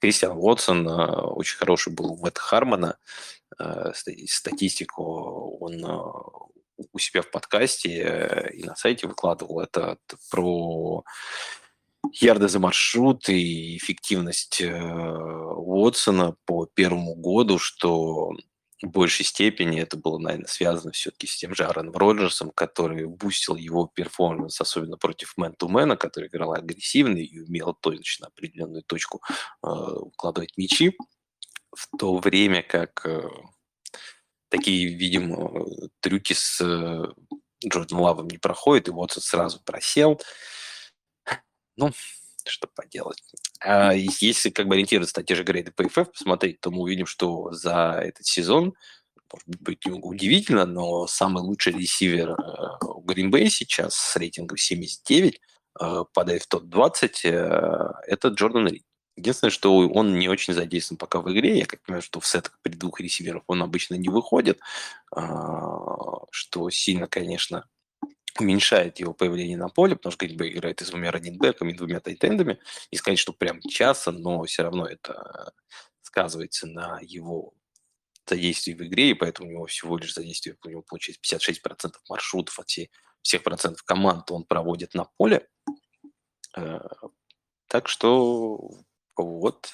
[0.00, 2.98] Кристиан Уотсон э, очень хороший был в это Хармона,
[4.26, 5.84] статистику он
[6.92, 9.60] у себя в подкасте и на сайте выкладывал.
[9.60, 9.98] Это
[10.30, 11.02] про
[12.12, 18.32] ярды за маршрут и эффективность э, Уотсона по первому году, что
[18.82, 23.56] в большей степени это было, наверное, связано все-таки с тем же Аароном Роджерсом, который бустил
[23.56, 29.20] его performance, особенно против man-to-man а, который играл агрессивно и умел точно определенную точку
[29.62, 30.96] э, укладывать мячи,
[31.74, 33.28] в то время как э,
[34.48, 35.66] такие, видимо,
[36.00, 37.04] трюки с э,
[37.66, 40.20] Джорданом Лавом не проходят, и Уотсон сразу просел.
[41.78, 41.92] Ну,
[42.44, 43.22] что поделать.
[43.60, 47.52] А если как бы ориентироваться на те же грейды PFF, посмотреть, то мы увидим, что
[47.52, 48.74] за этот сезон,
[49.32, 52.34] может быть, немного удивительно, но самый лучший ресивер э,
[52.84, 55.40] у Green Bay сейчас с рейтингом 79,
[55.80, 58.82] э, падает в топ-20, э, это Джордан Рид.
[59.16, 61.58] Единственное, что он не очень задействован пока в игре.
[61.58, 64.60] Я как понимаю, что в сетах при двух ресиверов он обычно не выходит,
[65.12, 67.64] а, что сильно, конечно,
[68.40, 72.00] уменьшает его появление на поле, потому что Гринбей играет и с двумя раннинбеками, и двумя
[72.00, 72.58] тайтендами.
[72.90, 75.52] И сказать, что прям часто, но все равно это
[76.02, 77.54] сказывается на его
[78.26, 82.58] задействии в игре, и поэтому у него всего лишь задействие, у него получается 56% маршрутов
[82.58, 82.88] от всех,
[83.22, 85.48] всех процентов команд он проводит на поле.
[86.56, 86.80] Э,
[87.68, 88.70] так что
[89.16, 89.70] вот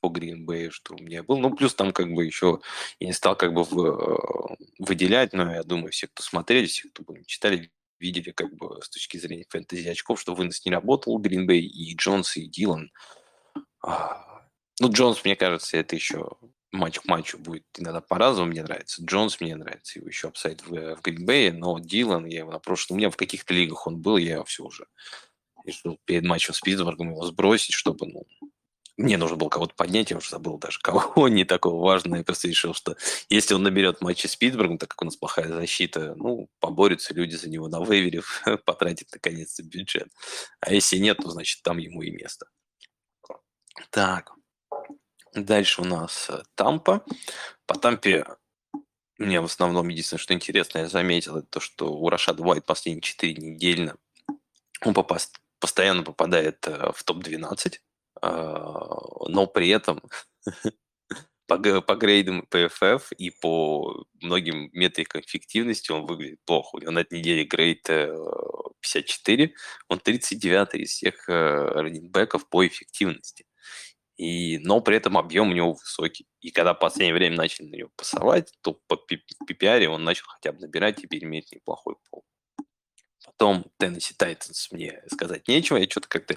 [0.00, 1.38] по Гринбею, что у меня был.
[1.38, 2.60] Ну, плюс там как бы еще
[2.98, 6.88] я не стал как бы в, э, выделять, но я думаю, все, кто смотрели, все,
[6.88, 7.70] кто читали,
[8.02, 12.36] видели как бы с точки зрения фэнтези очков, что вынос не работал Гринбей, и Джонс,
[12.36, 12.90] и Дилан.
[13.82, 14.42] А,
[14.80, 16.30] ну, Джонс, мне кажется, это еще
[16.72, 18.50] матч к матчу будет иногда по-разному.
[18.50, 22.50] Мне нравится Джонс, мне нравится его еще upside в, в Гринбее, но Дилан, я его
[22.50, 22.96] на прошлом...
[22.96, 24.86] У меня в каких-то лигах он был, я его все уже
[25.64, 28.26] решил перед матчем с Питтсбургом его сбросить, чтобы, ну,
[28.96, 32.16] мне нужно было кого-то поднять, я уже забыл даже кого, не такого важного.
[32.16, 32.96] Я просто решил, что
[33.28, 37.34] если он наберет матчи с Питтсбургом, так как у нас плохая защита, ну, поборются люди
[37.34, 38.22] за него на вейвере,
[38.64, 40.08] потратят наконец-то бюджет.
[40.60, 42.46] А если нет, то значит там ему и место.
[43.90, 44.32] Так.
[45.34, 47.04] Дальше у нас э, Тампа.
[47.64, 48.26] По Тампе
[49.18, 53.02] мне в основном единственное, что интересно, я заметил, это то, что у Рашада Уайт последние
[53.02, 53.96] 4 недельно
[54.84, 57.78] он попаст, постоянно попадает э, в топ-12,
[58.22, 60.00] но при этом
[61.46, 66.76] по, по грейдам PFF и по многим метрикам эффективности он выглядит плохо.
[66.76, 69.48] У него на этой неделе грейд 54, э,
[69.88, 73.46] он 39 из всех э, раннинбеков по эффективности.
[74.16, 76.26] И, но при этом объем у него высокий.
[76.40, 80.52] И когда в последнее время начали на него пасовать, то по PPR он начал хотя
[80.52, 82.24] бы набирать и иметь неплохой пол.
[83.24, 85.78] Потом Tennessee Titans мне сказать нечего.
[85.78, 86.36] Я что-то как-то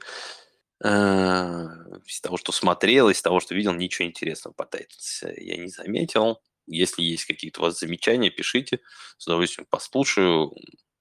[0.83, 6.41] из того, что смотрел, из того, что видел, ничего интересного по Titans я не заметил.
[6.67, 8.79] Если есть какие-то у вас замечания, пишите.
[9.17, 10.53] С удовольствием послушаю.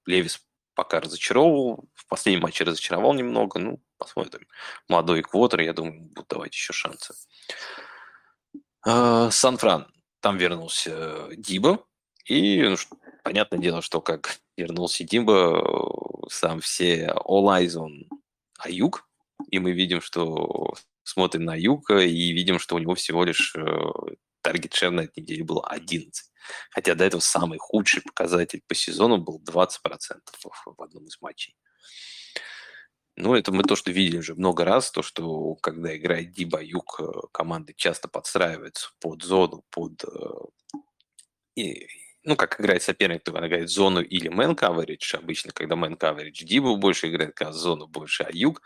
[0.05, 0.41] Левис
[0.75, 1.89] пока разочаровывал.
[1.93, 3.59] В последнем матче разочаровал немного.
[3.59, 4.47] Ну, посмотрим.
[4.87, 7.15] Молодой квотер, я думаю, будут давать еще шансы.
[8.85, 9.91] А, Сан-Фран.
[10.19, 11.85] Там вернулся Диба.
[12.25, 12.75] И, ну,
[13.23, 18.07] понятное дело, что как вернулся Диба, сам все all eyes on
[18.59, 19.04] Аюк.
[19.55, 23.55] И мы видим, что смотрим на Аюка и видим, что у него всего лишь
[24.41, 26.29] таргет шер на этой неделе был 11.
[26.71, 29.69] Хотя до этого самый худший показатель по сезону был 20%
[30.65, 31.55] в одном из матчей.
[33.15, 36.99] Ну, это мы то, что видели уже много раз, то, что когда играет Диба Юг,
[36.99, 40.03] э, команды часто подстраиваются под зону, под...
[40.03, 40.79] Э,
[41.55, 41.87] и,
[42.25, 45.15] ну, как играет соперник, то он играет зону или man coverage.
[45.15, 48.61] Обычно, когда man coverage Диба больше играет, когда зону больше Аюк.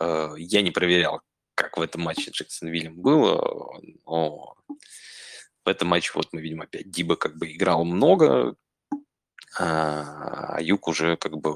[0.00, 1.20] Э, я не проверял,
[1.54, 4.56] как в этом матче Джексон Вильям было, но
[5.64, 8.56] в этом матче вот мы видим опять Диба как бы играл много,
[9.58, 11.54] а Юг уже как бы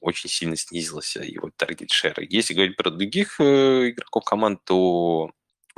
[0.00, 2.20] очень сильно снизился его таргет шер.
[2.20, 5.30] Если говорить про других э, игроков команд, то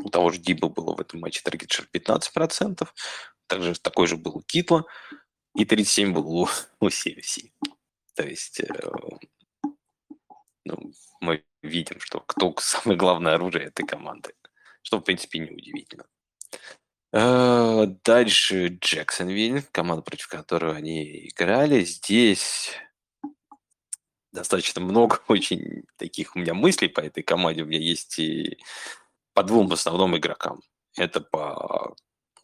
[0.02, 2.86] у того же Диба было в этом матче таргет шер 15%,
[3.48, 4.84] также такой же был у Китла,
[5.54, 6.48] и 37 был у,
[6.80, 7.50] у CFC.
[8.14, 8.68] То есть э,
[10.64, 14.34] ну, мы видим, что кто самое главное оружие этой команды,
[14.82, 16.04] что в принципе неудивительно.
[17.12, 21.84] Э, дальше Джексонвиль, команда, против которой они играли.
[21.84, 22.70] Здесь
[24.32, 27.62] достаточно много очень таких у меня мыслей по этой команде.
[27.62, 28.58] У меня есть и
[29.32, 30.60] по двум основным игрокам.
[30.96, 31.96] Это по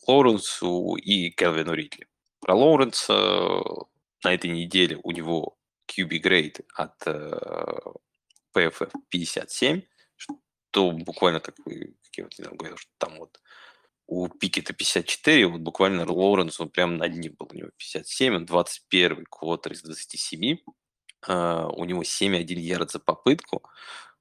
[0.07, 2.07] Лоуренсу и Келвину Ридли.
[2.41, 3.15] Про Лоуренса
[4.23, 5.57] на этой неделе у него
[5.89, 7.07] QB grade от
[8.55, 9.83] PFF э, 57,
[10.17, 13.41] что буквально, как, вы, как я вот недавно говорил, что там вот
[14.07, 18.47] у Пикета 54, вот буквально Лоуренс, он прям над ним был, у него 57, он
[18.47, 20.59] 21 квотер из 27,
[21.27, 23.63] uh, у него 7,1 ярд за попытку,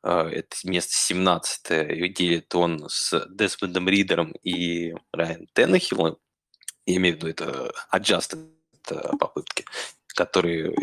[0.03, 6.17] это место 17 и делит он с Десмондом Ридером и Райан Теннехиллом,
[6.85, 8.49] я имею в виду это adjusted
[9.17, 9.65] попытки,
[10.07, 10.75] которые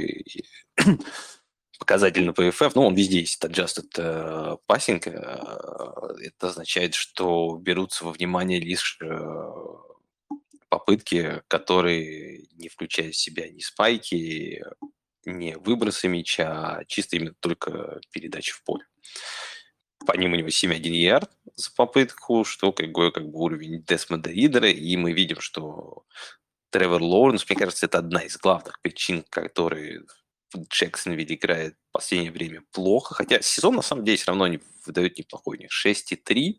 [1.78, 8.04] показатель на PFF, ну, он везде есть adjusted uh, passing, uh, это означает, что берутся
[8.04, 8.98] во внимание лишь
[10.68, 14.62] попытки, которые не включают в себя ни спайки,
[15.24, 18.84] ни выбросы мяча, а чисто именно только передачи в поле.
[20.06, 24.30] По ним у него 7,1 ярд за попытку, что как бы, как бы уровень Десмонда
[24.30, 26.04] Ридера, и мы видим, что
[26.70, 30.02] Тревор Лоуренс, мне кажется, это одна из главных причин, которые
[30.56, 35.18] Джексонвилл играет в последнее время плохо, хотя сезон на самом деле все равно не выдает
[35.18, 35.58] неплохой.
[35.58, 36.54] У них 6,3.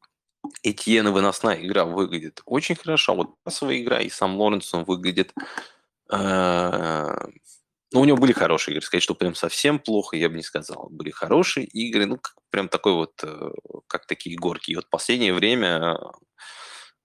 [0.64, 5.34] Этьена выносная игра выглядит очень хорошо, вот пасовая игра и сам Лоренс он выглядит...
[6.12, 7.16] Э,
[7.94, 8.86] ну, у него были хорошие игры.
[8.86, 10.88] Сказать, что прям совсем плохо, я бы не сказал.
[10.90, 13.52] Были хорошие игры, ну, как, прям такой вот, э,
[13.88, 14.72] как такие горки.
[14.72, 15.98] И вот последнее время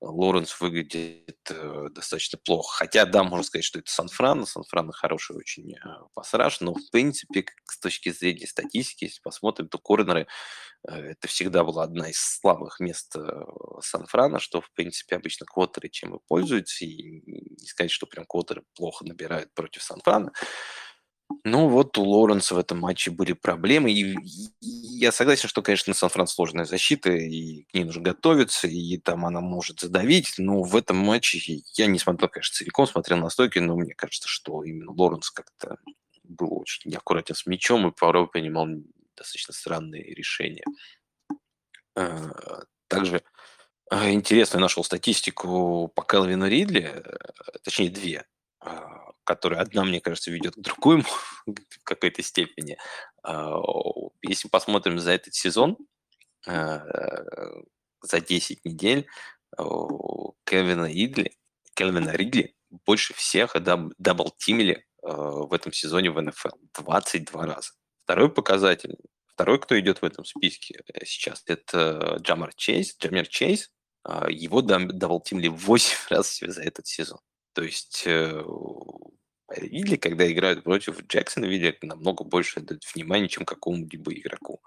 [0.00, 2.76] Лоренс выглядит э, достаточно плохо.
[2.78, 4.46] Хотя, да, можно сказать, что это Сан-Фран.
[4.46, 5.78] Сан-Фран хороший очень э,
[6.14, 10.26] пассаж, но, в принципе, с точки зрения статистики, если посмотрим, то корнеры
[10.86, 13.44] э, это всегда была одна из слабых мест э,
[13.80, 16.84] Сан-Франа, что, в принципе, обычно квотеры чем и пользуются.
[16.84, 20.32] И не сказать, что прям квотеры плохо набирают против Сан-Франа.
[21.44, 23.90] Ну вот у Лоуренса в этом матче были проблемы.
[23.90, 24.16] И,
[24.60, 29.40] я согласен, что, конечно, Сан-Фран сложная защита, и к ней нужно готовиться, и там она
[29.40, 30.34] может задавить.
[30.38, 34.28] Но в этом матче я не смотрел, конечно, целиком, смотрел на стойке, но мне кажется,
[34.28, 35.76] что именно Лоуренс как-то
[36.24, 38.66] был очень неаккуратен с мячом и порой принимал
[39.16, 40.64] достаточно странные решения.
[41.96, 43.22] А, также
[43.90, 48.24] а, интересно, я нашел статистику по Келвину Ридли, э, точнее две
[48.60, 48.95] а,
[49.26, 51.02] которая одна, мне кажется, ведет к другой
[51.46, 52.78] в какой-то степени.
[53.22, 53.60] А,
[54.22, 55.76] если посмотрим за этот сезон,
[56.46, 56.82] а,
[58.00, 59.06] за 10 недель,
[60.44, 61.36] Кевина Ридли,
[61.74, 66.48] Кельвина Ридли больше всех даб, дабл-тимили в этом сезоне в НФЛ.
[66.74, 67.70] 22 раза.
[68.04, 68.96] Второй показатель,
[69.26, 72.96] второй, кто идет в этом списке сейчас, это Джамар Чейз.
[72.98, 73.70] Джамар Чейз,
[74.28, 77.20] его дабл-тимили 8 раз за этот сезон.
[77.56, 78.06] То есть
[79.48, 82.62] Ридли, когда играют против Джексона, видят намного больше
[82.94, 84.60] внимания, чем какому-либо игроку.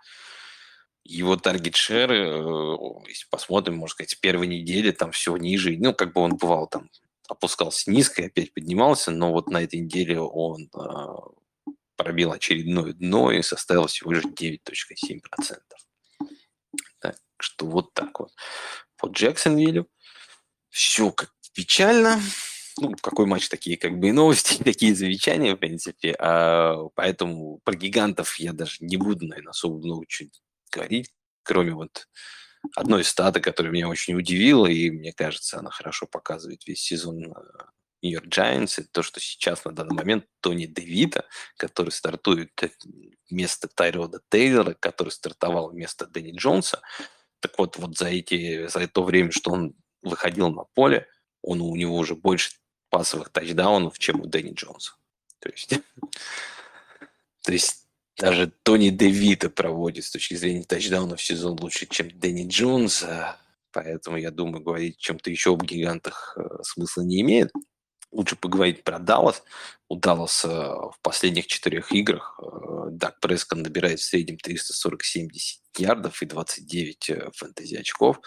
[1.04, 5.78] Его target share, если посмотрим, можно сказать, с первой недели там все ниже.
[5.78, 6.90] Ну, как бы он бывал там,
[7.28, 13.32] опускался низко и опять поднимался, но вот на этой неделе он э, пробил очередное дно
[13.32, 15.20] и составил всего лишь 9.7%.
[16.98, 18.32] Так что вот так вот.
[18.98, 19.88] По Джексонвиллю
[20.70, 22.20] все как печально
[22.82, 26.16] ну, какой матч, такие как бы и новости, такие замечания, в принципе.
[26.20, 30.30] А, поэтому про гигантов я даже не буду, наверное, особо много чего
[30.72, 31.10] говорить,
[31.44, 32.08] кроме вот
[32.76, 37.34] одной статы, которая меня очень удивила, и мне кажется, она хорошо показывает весь сезон
[38.02, 41.26] Нью-Йорк Giants, это то, что сейчас на данный момент Тони Девита,
[41.58, 42.52] который стартует
[43.30, 46.82] вместо Тайрода Тейлора, который стартовал вместо Дэнни Джонса,
[47.40, 51.08] так вот, вот за, эти, за то время, что он выходил на поле,
[51.42, 52.52] он у него уже больше
[52.90, 54.94] пасовых тачдаунов, чем у Дэнни Джонса.
[55.40, 55.70] То есть,
[57.44, 57.86] то есть
[58.18, 63.06] даже Тони Девита проводит с точки зрения тачдаунов сезон лучше, чем Дэнни Джонс.
[63.72, 67.52] Поэтому я думаю, говорить о чем-то еще об гигантах э, смысла не имеет.
[68.12, 69.44] Лучше поговорить про Даллас.
[69.88, 75.30] У Далласа в последних четырех играх э, Даг Прескон набирает в среднем 340-70
[75.78, 78.20] ярдов и 29 э, фэнтези очков.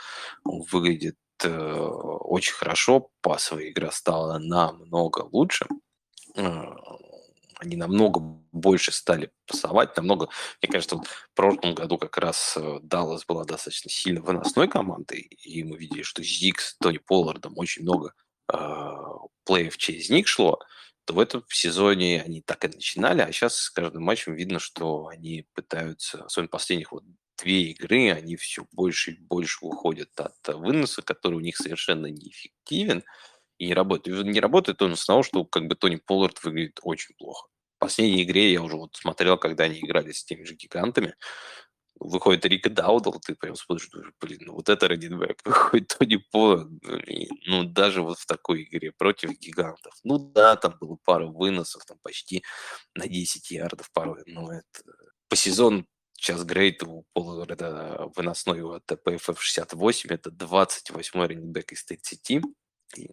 [0.45, 5.67] Он выглядит э, очень хорошо, пасовая игра стала намного лучше.
[6.37, 6.65] Э,
[7.59, 8.21] они намного
[8.53, 10.29] больше стали пасовать, намного,
[10.61, 15.21] мне кажется, вот в прошлом году как раз э, Даллас была достаточно сильно выносной командой,
[15.21, 18.15] и мы видели, что Зикс, Тони Поллардом очень много
[18.53, 18.57] э,
[19.45, 20.59] плеев через них шло,
[21.05, 25.07] то в этом сезоне они так и начинали, а сейчас с каждым матчем видно, что
[25.07, 27.05] они пытаются, особенно последних вот
[27.43, 33.05] две игры, они все больше и больше уходят от выноса, который у них совершенно неэффективен
[33.59, 34.27] и не работает.
[34.27, 37.49] Не работает он с того, что как бы Тони Поллард выглядит очень плохо.
[37.77, 41.15] В последней игре я уже вот смотрел, когда они играли с теми же гигантами,
[41.99, 43.91] выходит Рика Даудл, ты прям смотришь,
[44.21, 46.69] блин, ну вот это раненбэк, выходит Тони Поллард,
[47.47, 49.95] ну даже вот в такой игре против гигантов.
[50.05, 52.43] Ну да, там было пара выносов, там почти
[52.95, 54.83] на 10 ярдов порой, но это
[55.29, 55.87] по сезону
[56.23, 62.31] Сейчас грейд у Пола это выносной у ТПФ 68, это 28 раненбэк из 30.
[62.31, 63.11] И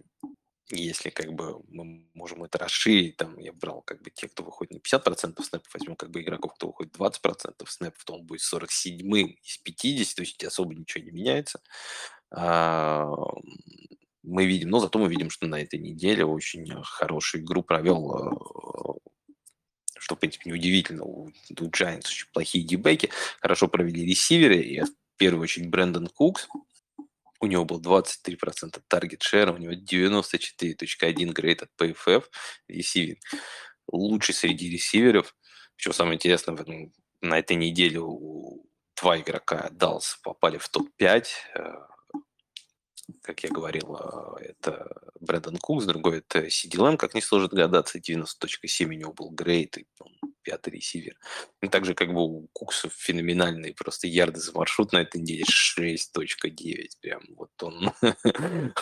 [0.70, 4.74] если как бы мы можем это расширить, там я брал как бы те, кто выходит
[4.74, 9.12] на 50% снэпов, возьмем как бы игроков, кто выходит 20% снэпов, то он будет 47
[9.42, 11.62] из 50, то есть особо ничего не меняется.
[12.30, 13.12] А,
[14.22, 19.02] мы видим, но зато мы видим, что на этой неделе очень хорошую игру провел
[20.00, 21.04] что, в принципе, неудивительно.
[21.04, 21.32] У, у
[21.70, 23.10] Giants очень плохие дебеки.
[23.42, 24.58] Хорошо провели ресиверы.
[24.58, 26.48] И в первую очередь Брэндон Кукс.
[27.42, 32.26] У него был 23% таргет шера, у него 94.1 грейд от PFF
[32.68, 33.20] ресивинг.
[33.88, 35.36] Лучший среди ресиверов.
[35.78, 36.92] Что самое интересное, этом,
[37.22, 38.66] на этой неделе у
[39.00, 41.26] два игрока Даллас попали в топ-5
[43.22, 46.48] как я говорил, а, это Брэндон Кукс, другой это
[46.78, 51.18] Лэм, как не сложно догадаться, 90.7 у него был грейт, и он пятый ресивер.
[51.62, 56.88] И также как бы у Кукса феноменальные просто ярды за маршрут на этой неделе 6.9,
[57.02, 57.92] прям вот он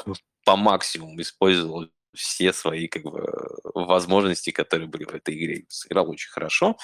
[0.45, 3.27] по максимуму использовал все свои как бы
[3.73, 5.65] возможности, которые были в этой игре.
[5.69, 6.77] Сыграл очень хорошо.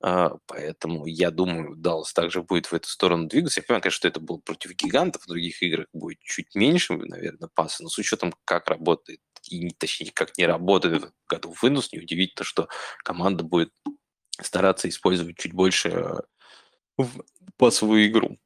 [0.00, 3.60] А, поэтому я думаю, Даллас также будет в эту сторону двигаться.
[3.60, 7.48] Я понимаю, конечно, что это было против гигантов, в других играх будет чуть меньше, наверное,
[7.54, 11.92] паса, но с учетом, как работает, и точнее, как не работает в этом году вынос,
[11.92, 12.68] неудивительно, что
[12.98, 13.72] команда будет
[14.40, 16.22] стараться использовать чуть больше
[16.98, 17.24] в
[17.56, 18.38] пасовую игру.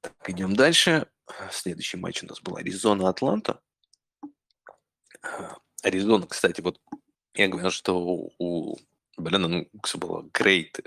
[0.00, 1.08] Так, идем дальше.
[1.50, 3.60] Следующий матч у нас был Аризона-Атланта.
[5.82, 6.80] Аризона, кстати, вот
[7.34, 7.98] я говорил, что
[8.38, 8.78] у
[9.16, 10.78] Брэндон Кукса было grade,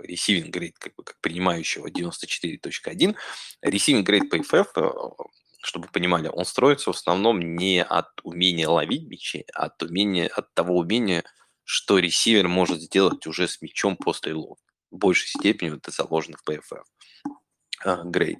[0.00, 3.16] receiving grade, как, бы, как принимающего 94.1.
[3.62, 5.24] Receiving grade PFF, э,
[5.62, 10.28] чтобы вы понимали, он строится в основном не от умения ловить мячи, а от, умения,
[10.28, 11.24] от того умения,
[11.64, 14.58] что ресивер может сделать уже с мячом после ловли.
[14.90, 18.04] В большей степени это заложено в PFF.
[18.04, 18.38] Grade.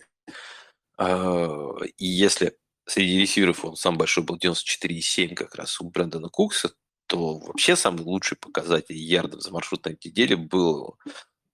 [0.96, 2.56] А, и если
[2.86, 6.74] среди ресиверов он самый большой был 94,7 как раз у Брэндона Кукса,
[7.06, 10.98] то вообще самый лучший показатель ярдов за маршрут на этой неделе был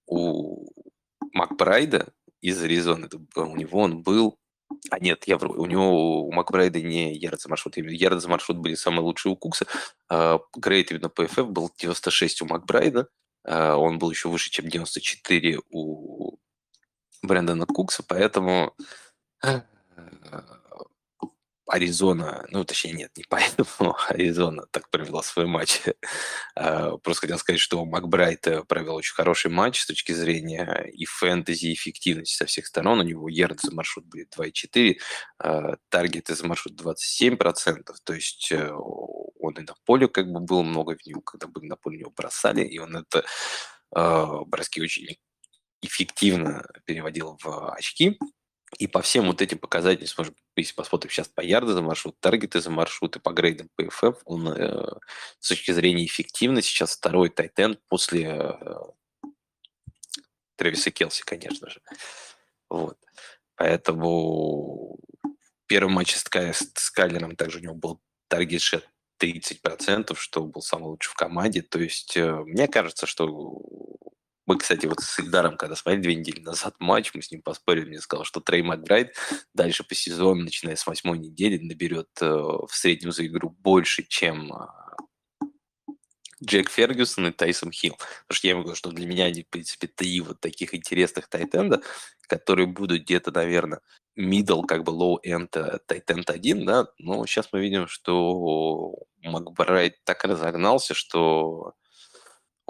[0.07, 0.71] у
[1.33, 3.09] Макбрайда из Аризоны.
[3.37, 4.39] У него он был
[4.91, 5.55] А нет, я вру.
[5.55, 7.77] У него у Макбрайда не ярд за маршрут.
[7.77, 9.67] Ярд за маршрут были самые лучшие у Кукса.
[10.57, 13.09] Грейд именно по FF был 96 у Макбрайда.
[13.45, 16.39] А, он был еще выше, чем 94 у
[17.23, 18.75] Брэндона Кукса, поэтому
[21.71, 25.81] Аризона, ну, точнее, нет, не поэтому Аризона так провела свой матч.
[26.57, 31.05] А, просто хотел сказать, что Макбрайт э, провел очень хороший матч с точки зрения и
[31.05, 33.01] фэнтези, и эффективности со всех сторон.
[33.01, 34.97] У него ярд за маршрут будет 2,4,
[35.39, 40.63] а, таргеты за маршрут 27%, то есть э, он и на поле как бы было
[40.63, 43.25] много в него, когда были на поле него бросали, и он это
[43.95, 45.17] а, броски очень
[45.83, 48.19] эффективно переводил в очки.
[48.79, 52.71] И по всем вот этим показателям, если посмотрим сейчас по ярду за маршрут, таргеты за
[52.71, 54.87] маршрут и по грейдам PFF, он э,
[55.41, 58.79] с точки зрения эффективности сейчас второй тайтен после э,
[60.57, 61.81] Трэвиса Келси, конечно же.
[62.69, 62.97] Вот.
[63.57, 64.99] Поэтому
[65.67, 68.89] первый матч с, с Кайлером также у него был таргет шет
[69.21, 71.63] 30%, что был самый лучший в команде.
[71.63, 73.71] То есть э, мне кажется, что
[74.51, 77.91] мы, кстати, вот с Ильдаром, когда смотрели две недели назад матч, мы с ним поспорили,
[77.91, 79.15] мне сказал, что Трей Макбрайт
[79.55, 84.53] дальше по сезону, начиная с восьмой недели, наберет э, в среднем за игру больше, чем
[84.53, 85.47] э,
[86.43, 87.93] Джек Фергюсон и Тайсон Хилл.
[87.93, 91.29] Потому что я ему говорю, что для меня они, в принципе, три вот таких интересных
[91.29, 91.81] тайтенда,
[92.23, 93.83] которые будут где-то, наверное,
[94.19, 100.95] middle, как бы low-end тайтенд один, да, но сейчас мы видим, что Макбрайт так разогнался,
[100.95, 101.75] что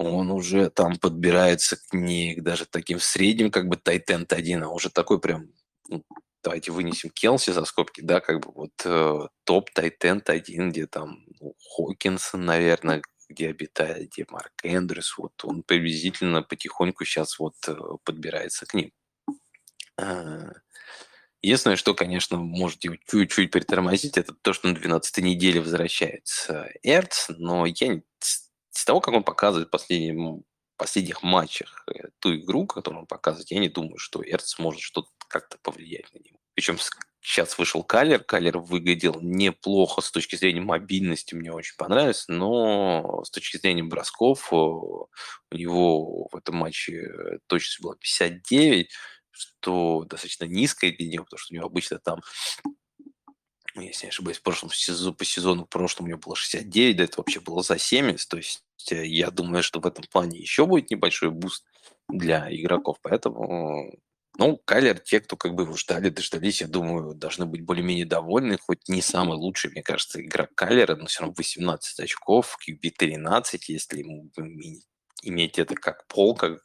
[0.00, 4.88] он уже там подбирается к не даже таким средним, как бы тайтенд один, а уже
[4.88, 5.52] такой прям,
[5.88, 6.04] ну,
[6.42, 11.26] давайте вынесем Келси за скобки, да, как бы вот э, топ тайтенд один, где там
[11.40, 17.76] ну, Хокинсон, наверное, где обитает, где Марк Эндрюс, вот он приблизительно потихоньку сейчас вот э,
[18.04, 18.92] подбирается к ним.
[19.98, 20.52] А,
[21.42, 27.26] единственное, что, конечно, может его чуть-чуть притормозить, это то, что на 12 неделе возвращается Эрц,
[27.28, 28.00] но я
[28.80, 30.42] с того, как он показывает в последнем,
[30.78, 35.10] последних матчах э, ту игру, которую он показывает, я не думаю, что Эрц может что-то
[35.28, 36.38] как-то повлиять на него.
[36.54, 36.78] Причем
[37.20, 43.30] сейчас вышел Калер, Калер выглядел неплохо с точки зрения мобильности, мне очень понравилось, но с
[43.30, 45.08] точки зрения бросков э, у
[45.52, 48.90] него в этом матче точность была 59,
[49.30, 52.22] что достаточно низкая для него, потому что у него обычно там
[53.76, 57.04] если не ошибаюсь, в прошлом сезону, по сезону в прошлом у него было 69, да
[57.04, 60.90] это вообще было за 70, то есть я думаю, что в этом плане еще будет
[60.90, 61.64] небольшой boost
[62.08, 63.92] для игроков, поэтому
[64.38, 68.58] ну, Кайлер, те, кто как бы его ждали, дождались, я думаю, должны быть более-менее довольны.
[68.58, 73.68] Хоть не самый лучший, мне кажется, игрок Кайлера, но все равно 18 очков, QB 13,
[73.68, 74.30] если ему
[75.22, 76.62] иметь это как floor, как,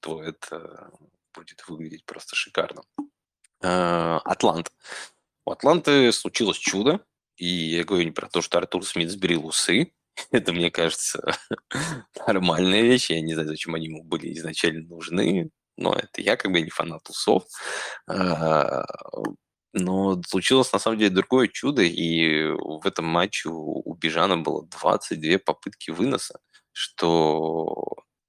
[0.00, 0.90] то это
[1.34, 2.82] будет выглядеть просто шикарно.
[3.62, 4.72] Э, Атланта.
[5.44, 7.04] У Атланты случилось чудо,
[7.36, 9.92] и я говорю не про то, что Артур Смит сбрил усы.
[10.30, 11.36] Это, мне кажется,
[12.26, 13.10] нормальная вещь.
[13.10, 16.70] Я не знаю, зачем они ему были изначально нужны, но это я как бы не
[16.70, 17.44] фанат усов.
[18.08, 18.84] А,
[19.72, 25.38] но случилось на самом деле другое чудо, и в этом матче у Бижана было 22
[25.38, 26.40] попытки выноса,
[26.72, 27.84] что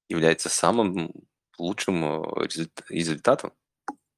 [0.09, 1.11] является самым
[1.57, 2.47] лучшим э,
[2.89, 3.53] результатом.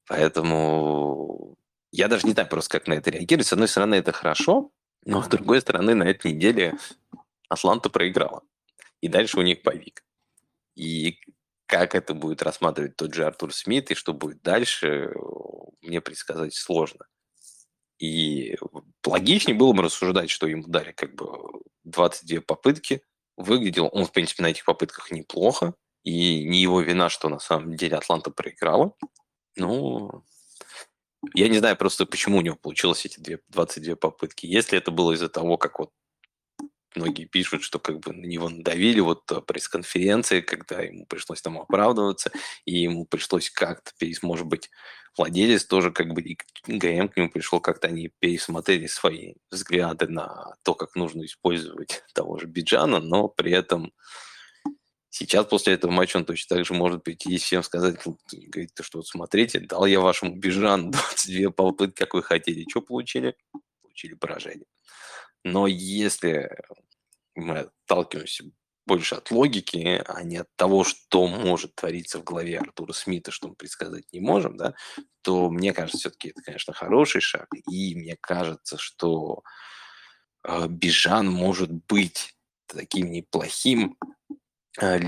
[0.07, 1.55] Поэтому
[1.91, 3.47] я даже не знаю просто, как на это реагировать.
[3.47, 4.71] С одной стороны, это хорошо,
[5.05, 6.77] но с другой стороны, на этой неделе
[7.49, 8.43] Атланта проиграла.
[9.01, 10.03] И дальше у них повик.
[10.75, 11.19] И
[11.65, 15.13] как это будет рассматривать тот же Артур Смит и что будет дальше,
[15.81, 17.05] мне предсказать сложно.
[17.99, 18.57] И
[19.05, 21.27] логичнее было бы рассуждать, что ему дали как бы
[21.83, 23.01] 22 попытки.
[23.35, 25.73] Выглядел он, в принципе, на этих попытках неплохо.
[26.03, 28.93] И не его вина, что на самом деле Атланта проиграла.
[29.57, 30.23] Ну,
[31.33, 34.45] я не знаю просто, почему у него получилось эти 22 попытки.
[34.45, 35.91] Если это было из-за того, как вот
[36.95, 41.57] многие пишут, что как бы на него надавили вот э, пресс-конференции, когда ему пришлось там
[41.59, 42.31] оправдываться,
[42.65, 44.69] и ему пришлось как-то, может быть,
[45.17, 46.37] владелец тоже как бы, и
[46.67, 52.37] ГМ к нему пришел, как-то они пересмотрели свои взгляды на то, как нужно использовать того
[52.37, 53.91] же Биджана, но при этом
[55.11, 57.99] Сейчас после этого матча он точно так же может прийти и всем сказать,
[58.31, 62.65] говорит, то, что вот смотрите, дал я вашему Бижану 22 попытки, как вы хотели.
[62.69, 63.35] Что получили?
[63.81, 64.67] Получили поражение.
[65.43, 66.49] Но если
[67.35, 68.45] мы отталкиваемся
[68.85, 73.49] больше от логики, а не от того, что может твориться в голове Артура Смита, что
[73.49, 74.73] мы предсказать не можем, да,
[75.21, 77.47] то мне кажется, все-таки это, конечно, хороший шаг.
[77.69, 79.43] И мне кажется, что
[80.43, 82.35] э, Бижан может быть
[82.67, 83.97] таким неплохим
[84.79, 84.99] Э,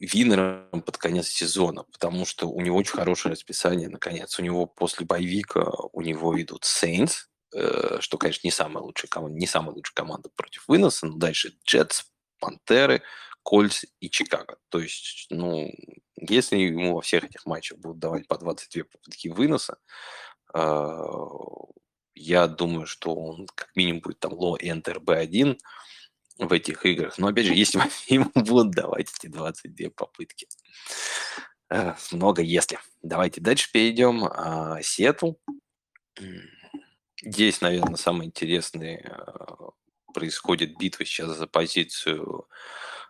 [0.00, 4.38] винером под конец сезона, потому что у него очень хорошее расписание, наконец.
[4.38, 7.26] У него после боевика у него идут Saints,
[8.00, 12.04] что, конечно, не самая лучшая команда, не самая лучшая команда против выноса, но дальше Джетс,
[12.40, 13.02] Пантеры,
[13.42, 14.56] Кольц и Чикаго.
[14.70, 15.70] То есть, ну,
[16.16, 19.78] если ему во всех этих матчах будут давать по 22 попытки выноса,
[20.54, 20.98] э,
[22.14, 25.58] я думаю, что он как минимум будет там low-end RB1,
[26.38, 27.18] в этих играх.
[27.18, 27.80] Но опять же, если
[28.12, 30.48] ему будут давать эти 22 попытки.
[31.70, 32.78] Э, много если.
[33.02, 34.28] Давайте дальше перейдем.
[34.82, 35.32] Сиэтл.
[37.22, 39.54] Здесь, наверное, самое интересное э,
[40.12, 42.48] происходит битва сейчас за позицию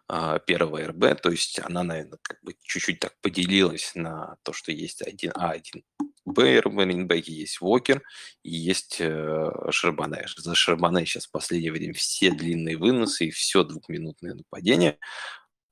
[0.06, 4.70] а, первого РБ, то есть она, наверное, как бы чуть-чуть так поделилась на то, что
[4.70, 5.82] есть один А, один
[6.26, 8.02] Б, РБ, раненбеки, есть Вокер
[8.42, 9.50] и есть э.
[9.70, 14.98] За Шарбане сейчас в последнее время все длинные выносы и все двухминутное нападение,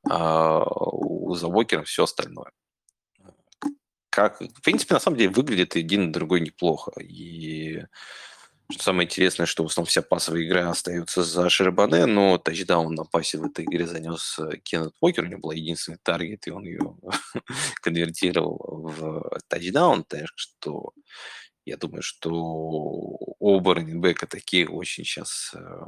[0.09, 2.53] а у за Вокером все остальное.
[4.13, 6.93] Как, в принципе, на самом деле выглядит один и другой неплохо.
[7.01, 7.83] И
[8.71, 13.05] что самое интересное, что в основном вся пасовая игра остается за Шербане, но тачдаун на
[13.05, 16.65] пасе в этой игре занес э, Кеннет Уокер, у него был единственный таргет, и он
[16.65, 16.95] ее
[17.83, 20.93] конвертировал в тачдаун, так что
[21.65, 25.87] я думаю, что оба раненбека такие очень сейчас, э,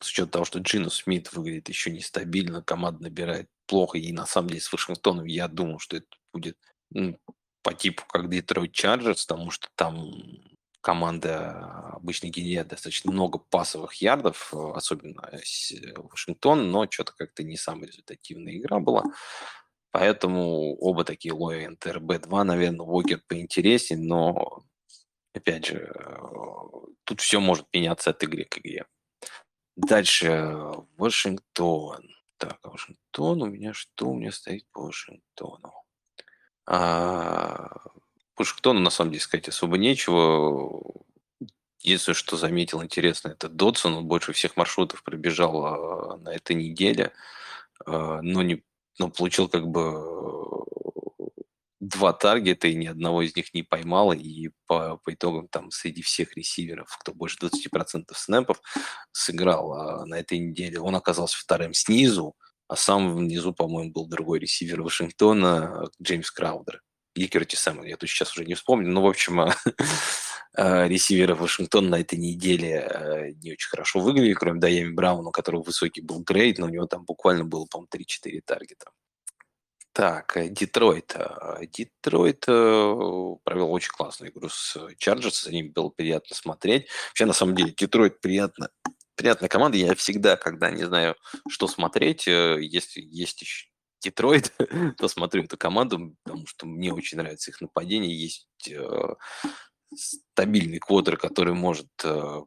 [0.00, 4.48] с учетом того, что Джину Смит выглядит еще нестабильно, команда набирает плохо, и на самом
[4.48, 6.56] деле с Вашингтоном я думаю, что это будет
[7.66, 10.14] по типу как Детройт Чарджерс, потому что там
[10.80, 15.38] команда обычно генерирует достаточно много пасовых ярдов, э, особенно э,
[15.96, 19.02] Вашингтон, но что-то как-то не самая результативная игра была.
[19.90, 24.62] Поэтому оба такие лоя НТРБ-2, наверное, Уокер поинтереснее, но,
[25.34, 26.16] опять же, э,
[27.02, 28.86] тут все может меняться от игры к игре.
[29.74, 32.14] Дальше Вашингтон.
[32.36, 35.85] Так, а Вашингтон у меня что у меня стоит по Вашингтону?
[36.66, 37.70] А,
[38.36, 40.82] Вашингтону, на самом деле, сказать особо нечего.
[41.80, 43.94] Единственное, что заметил интересно, это Додсон.
[43.94, 47.12] Он больше всех маршрутов пробежал а, на этой неделе,
[47.86, 48.62] а, но, не,
[48.98, 50.16] но получил как бы
[51.78, 54.12] два таргета, и ни одного из них не поймал.
[54.12, 58.60] И по, по итогам там среди всех ресиверов, кто больше 20% снэпов
[59.12, 62.34] сыграл а, на этой неделе, он оказался вторым снизу,
[62.68, 66.82] а сам внизу, по-моему, был другой ресивер Вашингтона, Джеймс Краудер
[67.16, 69.48] или Кертис Сэмон, я тут сейчас уже не вспомню, но, в общем, э,
[70.88, 75.62] ресиверы Вашингтона на этой неделе э, не очень хорошо выглядели, кроме Дайами Брауна, у которого
[75.62, 78.90] высокий был грейд, но у него там буквально было, по-моему, 3-4 таргета.
[79.92, 81.16] Так, э, Детройт.
[81.72, 86.86] Детройт провел очень классную игру с Чарджерс, за ним было приятно смотреть.
[87.08, 88.68] Вообще, на самом деле, Детройт приятно,
[89.16, 89.78] приятная команда.
[89.78, 91.16] Я всегда, когда не знаю,
[91.48, 93.68] что смотреть, если есть еще
[94.00, 94.52] Детройт,
[94.98, 98.14] то смотрю эту команду, потому что мне очень нравится их нападение.
[98.14, 99.14] Есть э,
[99.94, 102.42] стабильный квотер, который может э,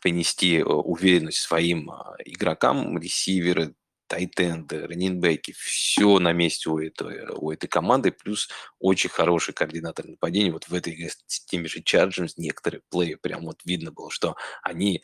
[0.00, 1.94] принести э, уверенность своим э,
[2.24, 3.74] игрокам, ресиверы,
[4.08, 10.52] тайтенды, раненбеки, все на месте у этой, у этой команды, плюс очень хороший координатор нападения.
[10.52, 14.36] Вот в этой игре с теми же Chargers некоторые плеи прям вот видно было, что
[14.62, 15.02] они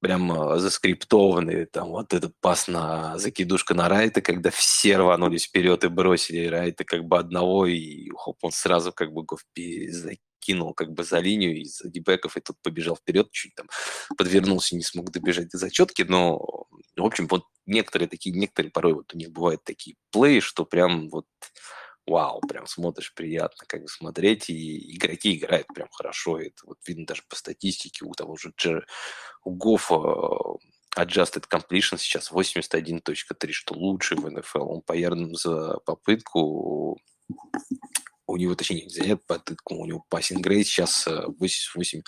[0.00, 5.84] прям а, заскриптованный, там вот этот пас на закидушка на Райта, когда все рванулись вперед
[5.84, 9.24] и бросили Райта как бы одного, и хоп, он сразу как бы
[9.88, 13.66] закинул как бы за линию из дебеков, и тут побежал вперед, чуть там
[14.16, 16.38] подвернулся, не смог добежать до зачетки, но,
[16.96, 21.08] в общем, вот некоторые такие, некоторые порой вот у них бывают такие плей, что прям
[21.10, 21.26] вот
[22.08, 27.06] вау, прям смотришь, приятно как бы смотреть, и игроки играют прям хорошо, это вот видно
[27.06, 28.86] даже по статистике у того же Джер,
[29.44, 35.78] у Гофа э, adjusted completion сейчас 81.3, что лучший в НФЛ, он по ярдам за
[35.84, 36.98] попытку
[38.28, 42.02] у него, точнее, не занят попытку, у него passing grade сейчас 88.6,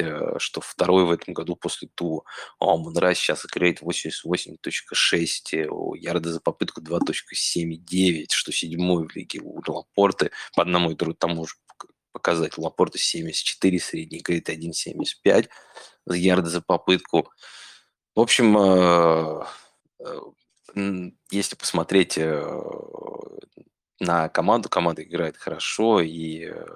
[0.00, 2.22] э, что второй в этом году после Туа.
[2.58, 10.30] А Монра сейчас грейд 88.6, ярды за попытку 2.79, что седьмой в лиге у Лапорты,
[10.54, 11.56] по одному и тому же
[12.12, 15.50] показатель Лапорта 74, средний грейд 1.75,
[16.10, 17.30] ярды за попытку.
[18.14, 19.44] В общем, э,
[21.30, 22.18] если посмотреть
[24.00, 24.68] на команду.
[24.68, 26.66] Команда играет хорошо, и э,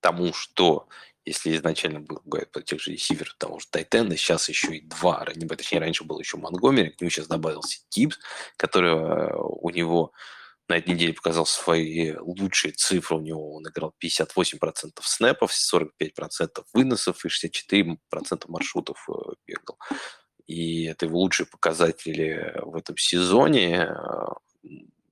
[0.00, 0.88] тому, что
[1.24, 5.24] если изначально был говорят, по тех же ресиверов, того же Тайтенда, сейчас еще и два,
[5.24, 8.18] точнее, раньше был еще Монгомери, к нему сейчас добавился Типс,
[8.56, 10.12] который э, у него
[10.68, 13.16] на этой неделе показал свои лучшие цифры.
[13.16, 17.96] У него он играл 58% снэпов, 45% выносов и 64%
[18.46, 19.12] маршрутов э,
[19.46, 19.78] бегал.
[20.46, 23.88] И это его лучшие показатели в этом сезоне.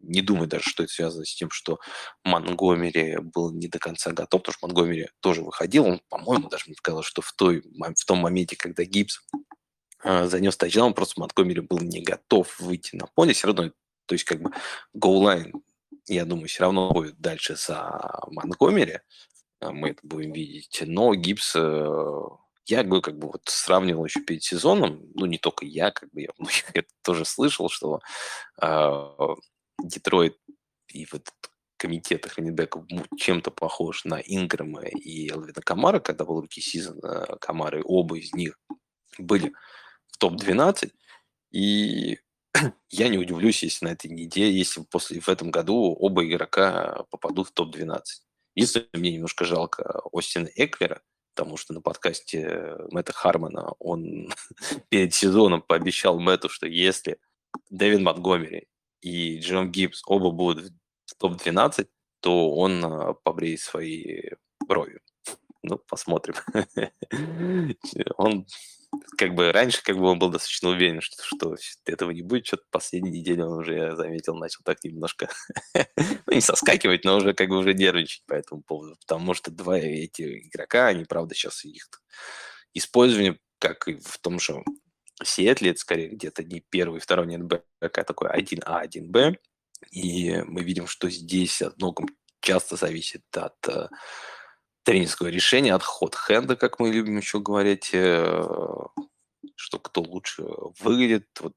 [0.00, 1.78] Не думаю даже, что это связано с тем, что
[2.24, 5.86] Монгомери был не до конца готов, потому что Монгомери тоже выходил.
[5.86, 9.20] Он, по-моему, даже мне показалось, что в, той, в том моменте, когда Гибс
[10.04, 13.32] э, занес тачдаун, просто Монгомери был не готов выйти на поле.
[13.32, 13.70] Все равно,
[14.06, 14.52] то есть как бы
[14.92, 15.52] гоулайн,
[16.06, 19.00] я думаю, все равно будет дальше за Монгомери.
[19.60, 20.82] А мы это будем видеть.
[20.86, 22.28] Но Гибс э,
[22.66, 26.22] я говорю, как бы вот сравнивал еще перед сезоном, ну не только я, как бы
[26.22, 26.28] я
[26.74, 28.00] это тоже слышал, что
[28.60, 29.36] э,
[29.82, 30.38] Детройт
[30.88, 31.32] и вот
[31.76, 32.84] комитет раннибеков
[33.16, 38.34] чем-то похож на Инграма и Элвина Камара, когда был руки сезон э, Камары, оба из
[38.34, 38.58] них
[39.18, 39.52] были
[40.08, 40.92] в топ-12,
[41.52, 42.18] и
[42.90, 47.48] я не удивлюсь, если на этой неделе, если после в этом году оба игрока попадут
[47.48, 48.00] в топ-12.
[48.54, 51.00] Если мне немножко жалко Остина Эклера,
[51.34, 54.32] потому что на подкасте Мэтта Хармона он
[54.88, 57.18] перед сезоном пообещал Мэтту, что если
[57.70, 58.66] Дэвин Монтгомери
[59.00, 60.72] и Джон Гибс оба будут
[61.06, 61.88] в топ-12,
[62.20, 64.30] то он а, побреет свои
[64.66, 65.00] брови.
[65.62, 66.34] Ну, посмотрим.
[68.16, 68.46] он
[69.18, 72.46] как бы раньше как бы он был достаточно уверен, что, что этого не будет.
[72.46, 75.28] Что-то последние недели он уже, я заметил, начал так немножко,
[75.74, 78.96] ну, не соскакивать, но уже как бы уже нервничать по этому поводу.
[79.00, 81.88] Потому что два эти игрока, они, правда, сейчас их
[82.74, 84.62] использование, как и в том же
[85.22, 89.36] Сиэтле, это скорее где-то не первый, второй нет Б, а такой 1А, 1Б.
[89.90, 92.08] И мы видим, что здесь от многом
[92.40, 93.88] часто зависит от э,
[94.82, 98.44] тренерского решения, от ход-хенда, как мы любим еще говорить, э,
[99.54, 100.44] что кто лучше
[100.80, 101.26] выглядит.
[101.40, 101.54] Вот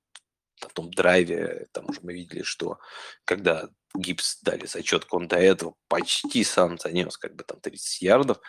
[0.62, 2.80] на том драйве, там уже мы видели, что
[3.26, 8.40] когда Гипс дали зачетку, он до этого почти сам занес как бы там 30 ярдов.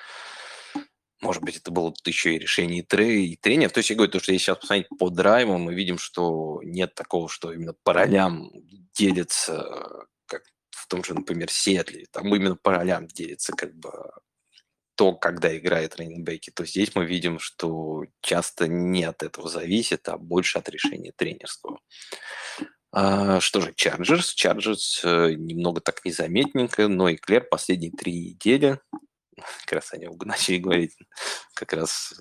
[1.23, 3.73] Может быть, это было еще и решение и, и тренеров.
[3.73, 6.95] То есть я говорю, то, что если сейчас посмотреть по драйвам, мы видим, что нет
[6.95, 8.51] такого, что именно по ролям
[8.93, 12.07] делится, как в том же, например, Сиэтле.
[12.11, 13.93] Там именно по ролям делится как бы
[14.97, 20.18] то, когда играет раннинбеки, то здесь мы видим, что часто не от этого зависит, а
[20.18, 21.79] больше от решения тренерского.
[22.91, 24.35] А, что же, Чарджерс?
[24.35, 28.81] Чарджерс э, немного так незаметненько, но и Эклер последние три недели
[29.64, 30.97] как раз нем начали говорить,
[31.55, 32.14] как раз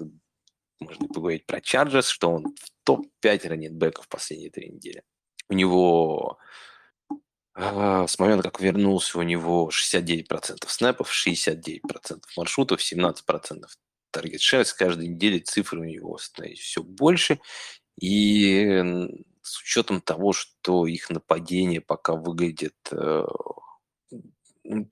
[0.79, 5.03] можно поговорить про Чарджерс, что он в топ-5 раннинбеков последние три недели.
[5.47, 6.39] У него
[7.55, 11.81] э, с момента, как вернулся, у него 69% снэпов, 69%
[12.35, 13.65] маршрутов, 17%
[14.11, 14.65] таргет шер.
[14.65, 17.39] С каждой недели цифры у него становятся все больше.
[17.99, 18.81] И
[19.43, 23.25] с учетом того, что их нападение пока выглядит э,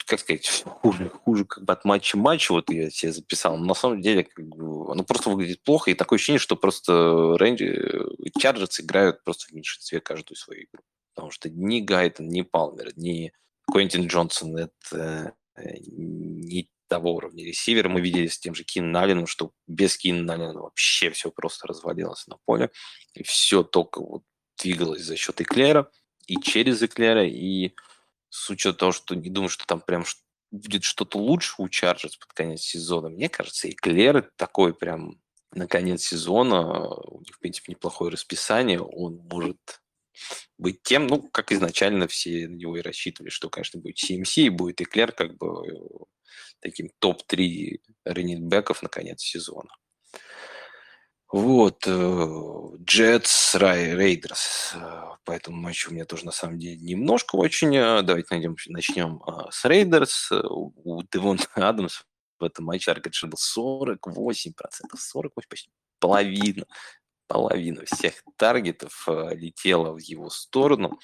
[0.05, 3.73] как сказать, хуже, хуже как бы от матча матча, вот я себе записал, но на
[3.73, 8.79] самом деле как бы, оно просто выглядит плохо, и такое ощущение, что просто Рэнди, Чарджерс
[8.79, 10.83] играют просто в меньшинстве каждую свою игру.
[11.13, 13.33] Потому что ни Гайтон, ни Палмер, ни
[13.71, 17.87] Квентин Джонсон, это э, не того уровня ресивера.
[17.87, 22.25] Мы видели с тем же Кин Налином, что без Кин Налина вообще все просто развалилось
[22.27, 22.71] на поле.
[23.13, 24.23] И все только вот
[24.57, 25.89] двигалось за счет Эклера
[26.27, 27.73] и через Эклера, и
[28.29, 30.05] с учетом того, что не думаю, что там прям
[30.51, 33.09] будет что-то лучше у Чарджерс под конец сезона.
[33.09, 35.19] Мне кажется, и Клер такой прям
[35.51, 39.57] на конец сезона, у них, в принципе, неплохое расписание, он может
[40.57, 44.49] быть тем, ну, как изначально все на него и рассчитывали, что, конечно, будет CMC, и
[44.49, 46.05] будет Эклер как бы э,
[46.59, 49.71] таким топ-3 раннинбеков на конец сезона.
[51.31, 54.73] Вот, Джетс, Рейдерс.
[55.25, 57.75] По этому матчу у меня тоже, на самом деле, немножко очень.
[57.75, 59.21] Э, давайте найдем, начнем
[59.51, 60.31] с Рейдерс.
[60.31, 62.01] У Девонта Адамс
[62.39, 63.97] в этом матче target был 48%.
[64.97, 65.69] 48, почти
[65.99, 66.65] половина.
[67.27, 70.99] Половина всех таргетов э, летела в его сторону.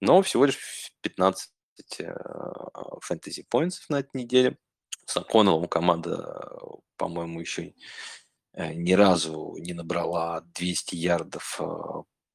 [0.00, 1.50] Но всего лишь 15
[3.02, 4.56] фэнтези поинтов на этой неделе.
[5.04, 6.48] С Коннеллом команда,
[6.96, 8.21] по-моему, еще Э,
[8.56, 11.64] ни разу не набрала 200 ярдов э,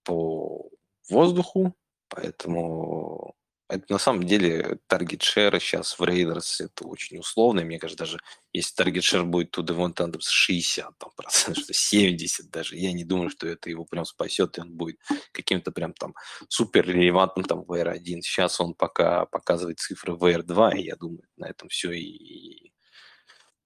[0.04, 0.70] по
[1.10, 1.76] воздуху,
[2.10, 3.36] поэтому
[3.70, 7.64] это на самом деле target share сейчас в Рейдерс это очень условно.
[7.64, 8.20] Мне кажется, даже
[8.54, 13.04] если target share будет у Девонта Адамс 60 там, процентов, что 70 даже, я не
[13.04, 14.98] думаю, что это его прям спасет, и он будет
[15.34, 16.14] каким-то прям там
[16.48, 18.22] супер релевантным там WR1.
[18.22, 22.72] Сейчас он пока показывает цифры WR2, и я думаю, на этом все и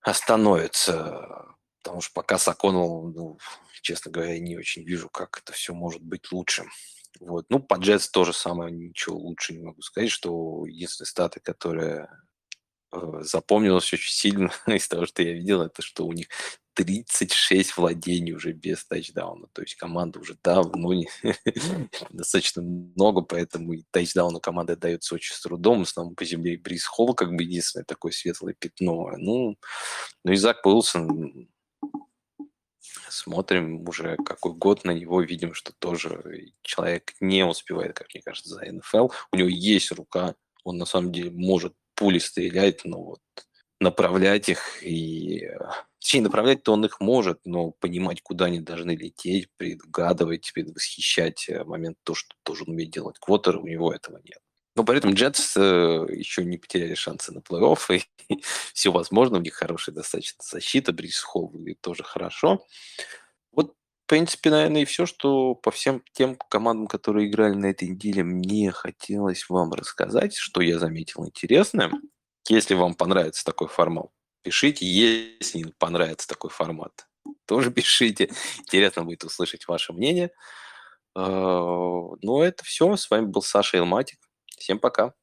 [0.01, 1.45] остановится.
[1.83, 3.39] Потому что пока Саконал, ну,
[3.81, 6.65] честно говоря, не очень вижу, как это все может быть лучше.
[7.19, 7.45] Вот.
[7.49, 12.09] Ну, по Джетс тоже самое, ничего лучше не могу сказать, что единственные статы, которые
[12.91, 16.27] э, запомнилось очень сильно из того, что я видел, это что у них
[16.73, 19.47] 36 владений уже без тачдауна.
[19.53, 21.09] То есть команда уже давно не...
[22.09, 25.79] достаточно много, поэтому и тачдауну команда дается очень с трудом.
[25.79, 29.11] В основном по земле Брис Холл как бы единственное такое светлое пятно.
[29.17, 29.57] Ну,
[30.23, 31.49] ну и Зак Уилсон
[33.11, 38.49] смотрим уже какой год на него, видим, что тоже человек не успевает, как мне кажется,
[38.49, 39.09] за НФЛ.
[39.31, 43.21] У него есть рука, он на самом деле может пули стрелять, но вот
[43.79, 45.47] направлять их и...
[45.99, 51.97] Точнее, направлять-то он их может, но понимать, куда они должны лететь, предугадывать, предвосхищать э, момент
[52.03, 54.39] то, что должен уметь делать квотер, у него этого нет.
[54.75, 58.41] Но при этом Джетс э, еще не потеряли шансы на плей-офф, и
[58.73, 62.65] все возможно, у них хорошая достаточно защита, Брис Холл выглядит тоже хорошо.
[63.51, 63.73] Вот,
[64.05, 68.23] в принципе, наверное, и все, что по всем тем командам, которые играли на этой неделе,
[68.23, 71.91] мне хотелось вам рассказать, что я заметил интересное.
[72.47, 74.09] Если вам понравится такой формат,
[74.41, 74.85] пишите.
[74.85, 77.07] Если не понравится такой формат,
[77.45, 78.29] тоже пишите.
[78.59, 80.31] Интересно будет услышать ваше мнение.
[81.13, 82.95] А, ну, это все.
[82.95, 84.19] С вами был Саша Илматик.
[84.61, 85.13] Всем пока.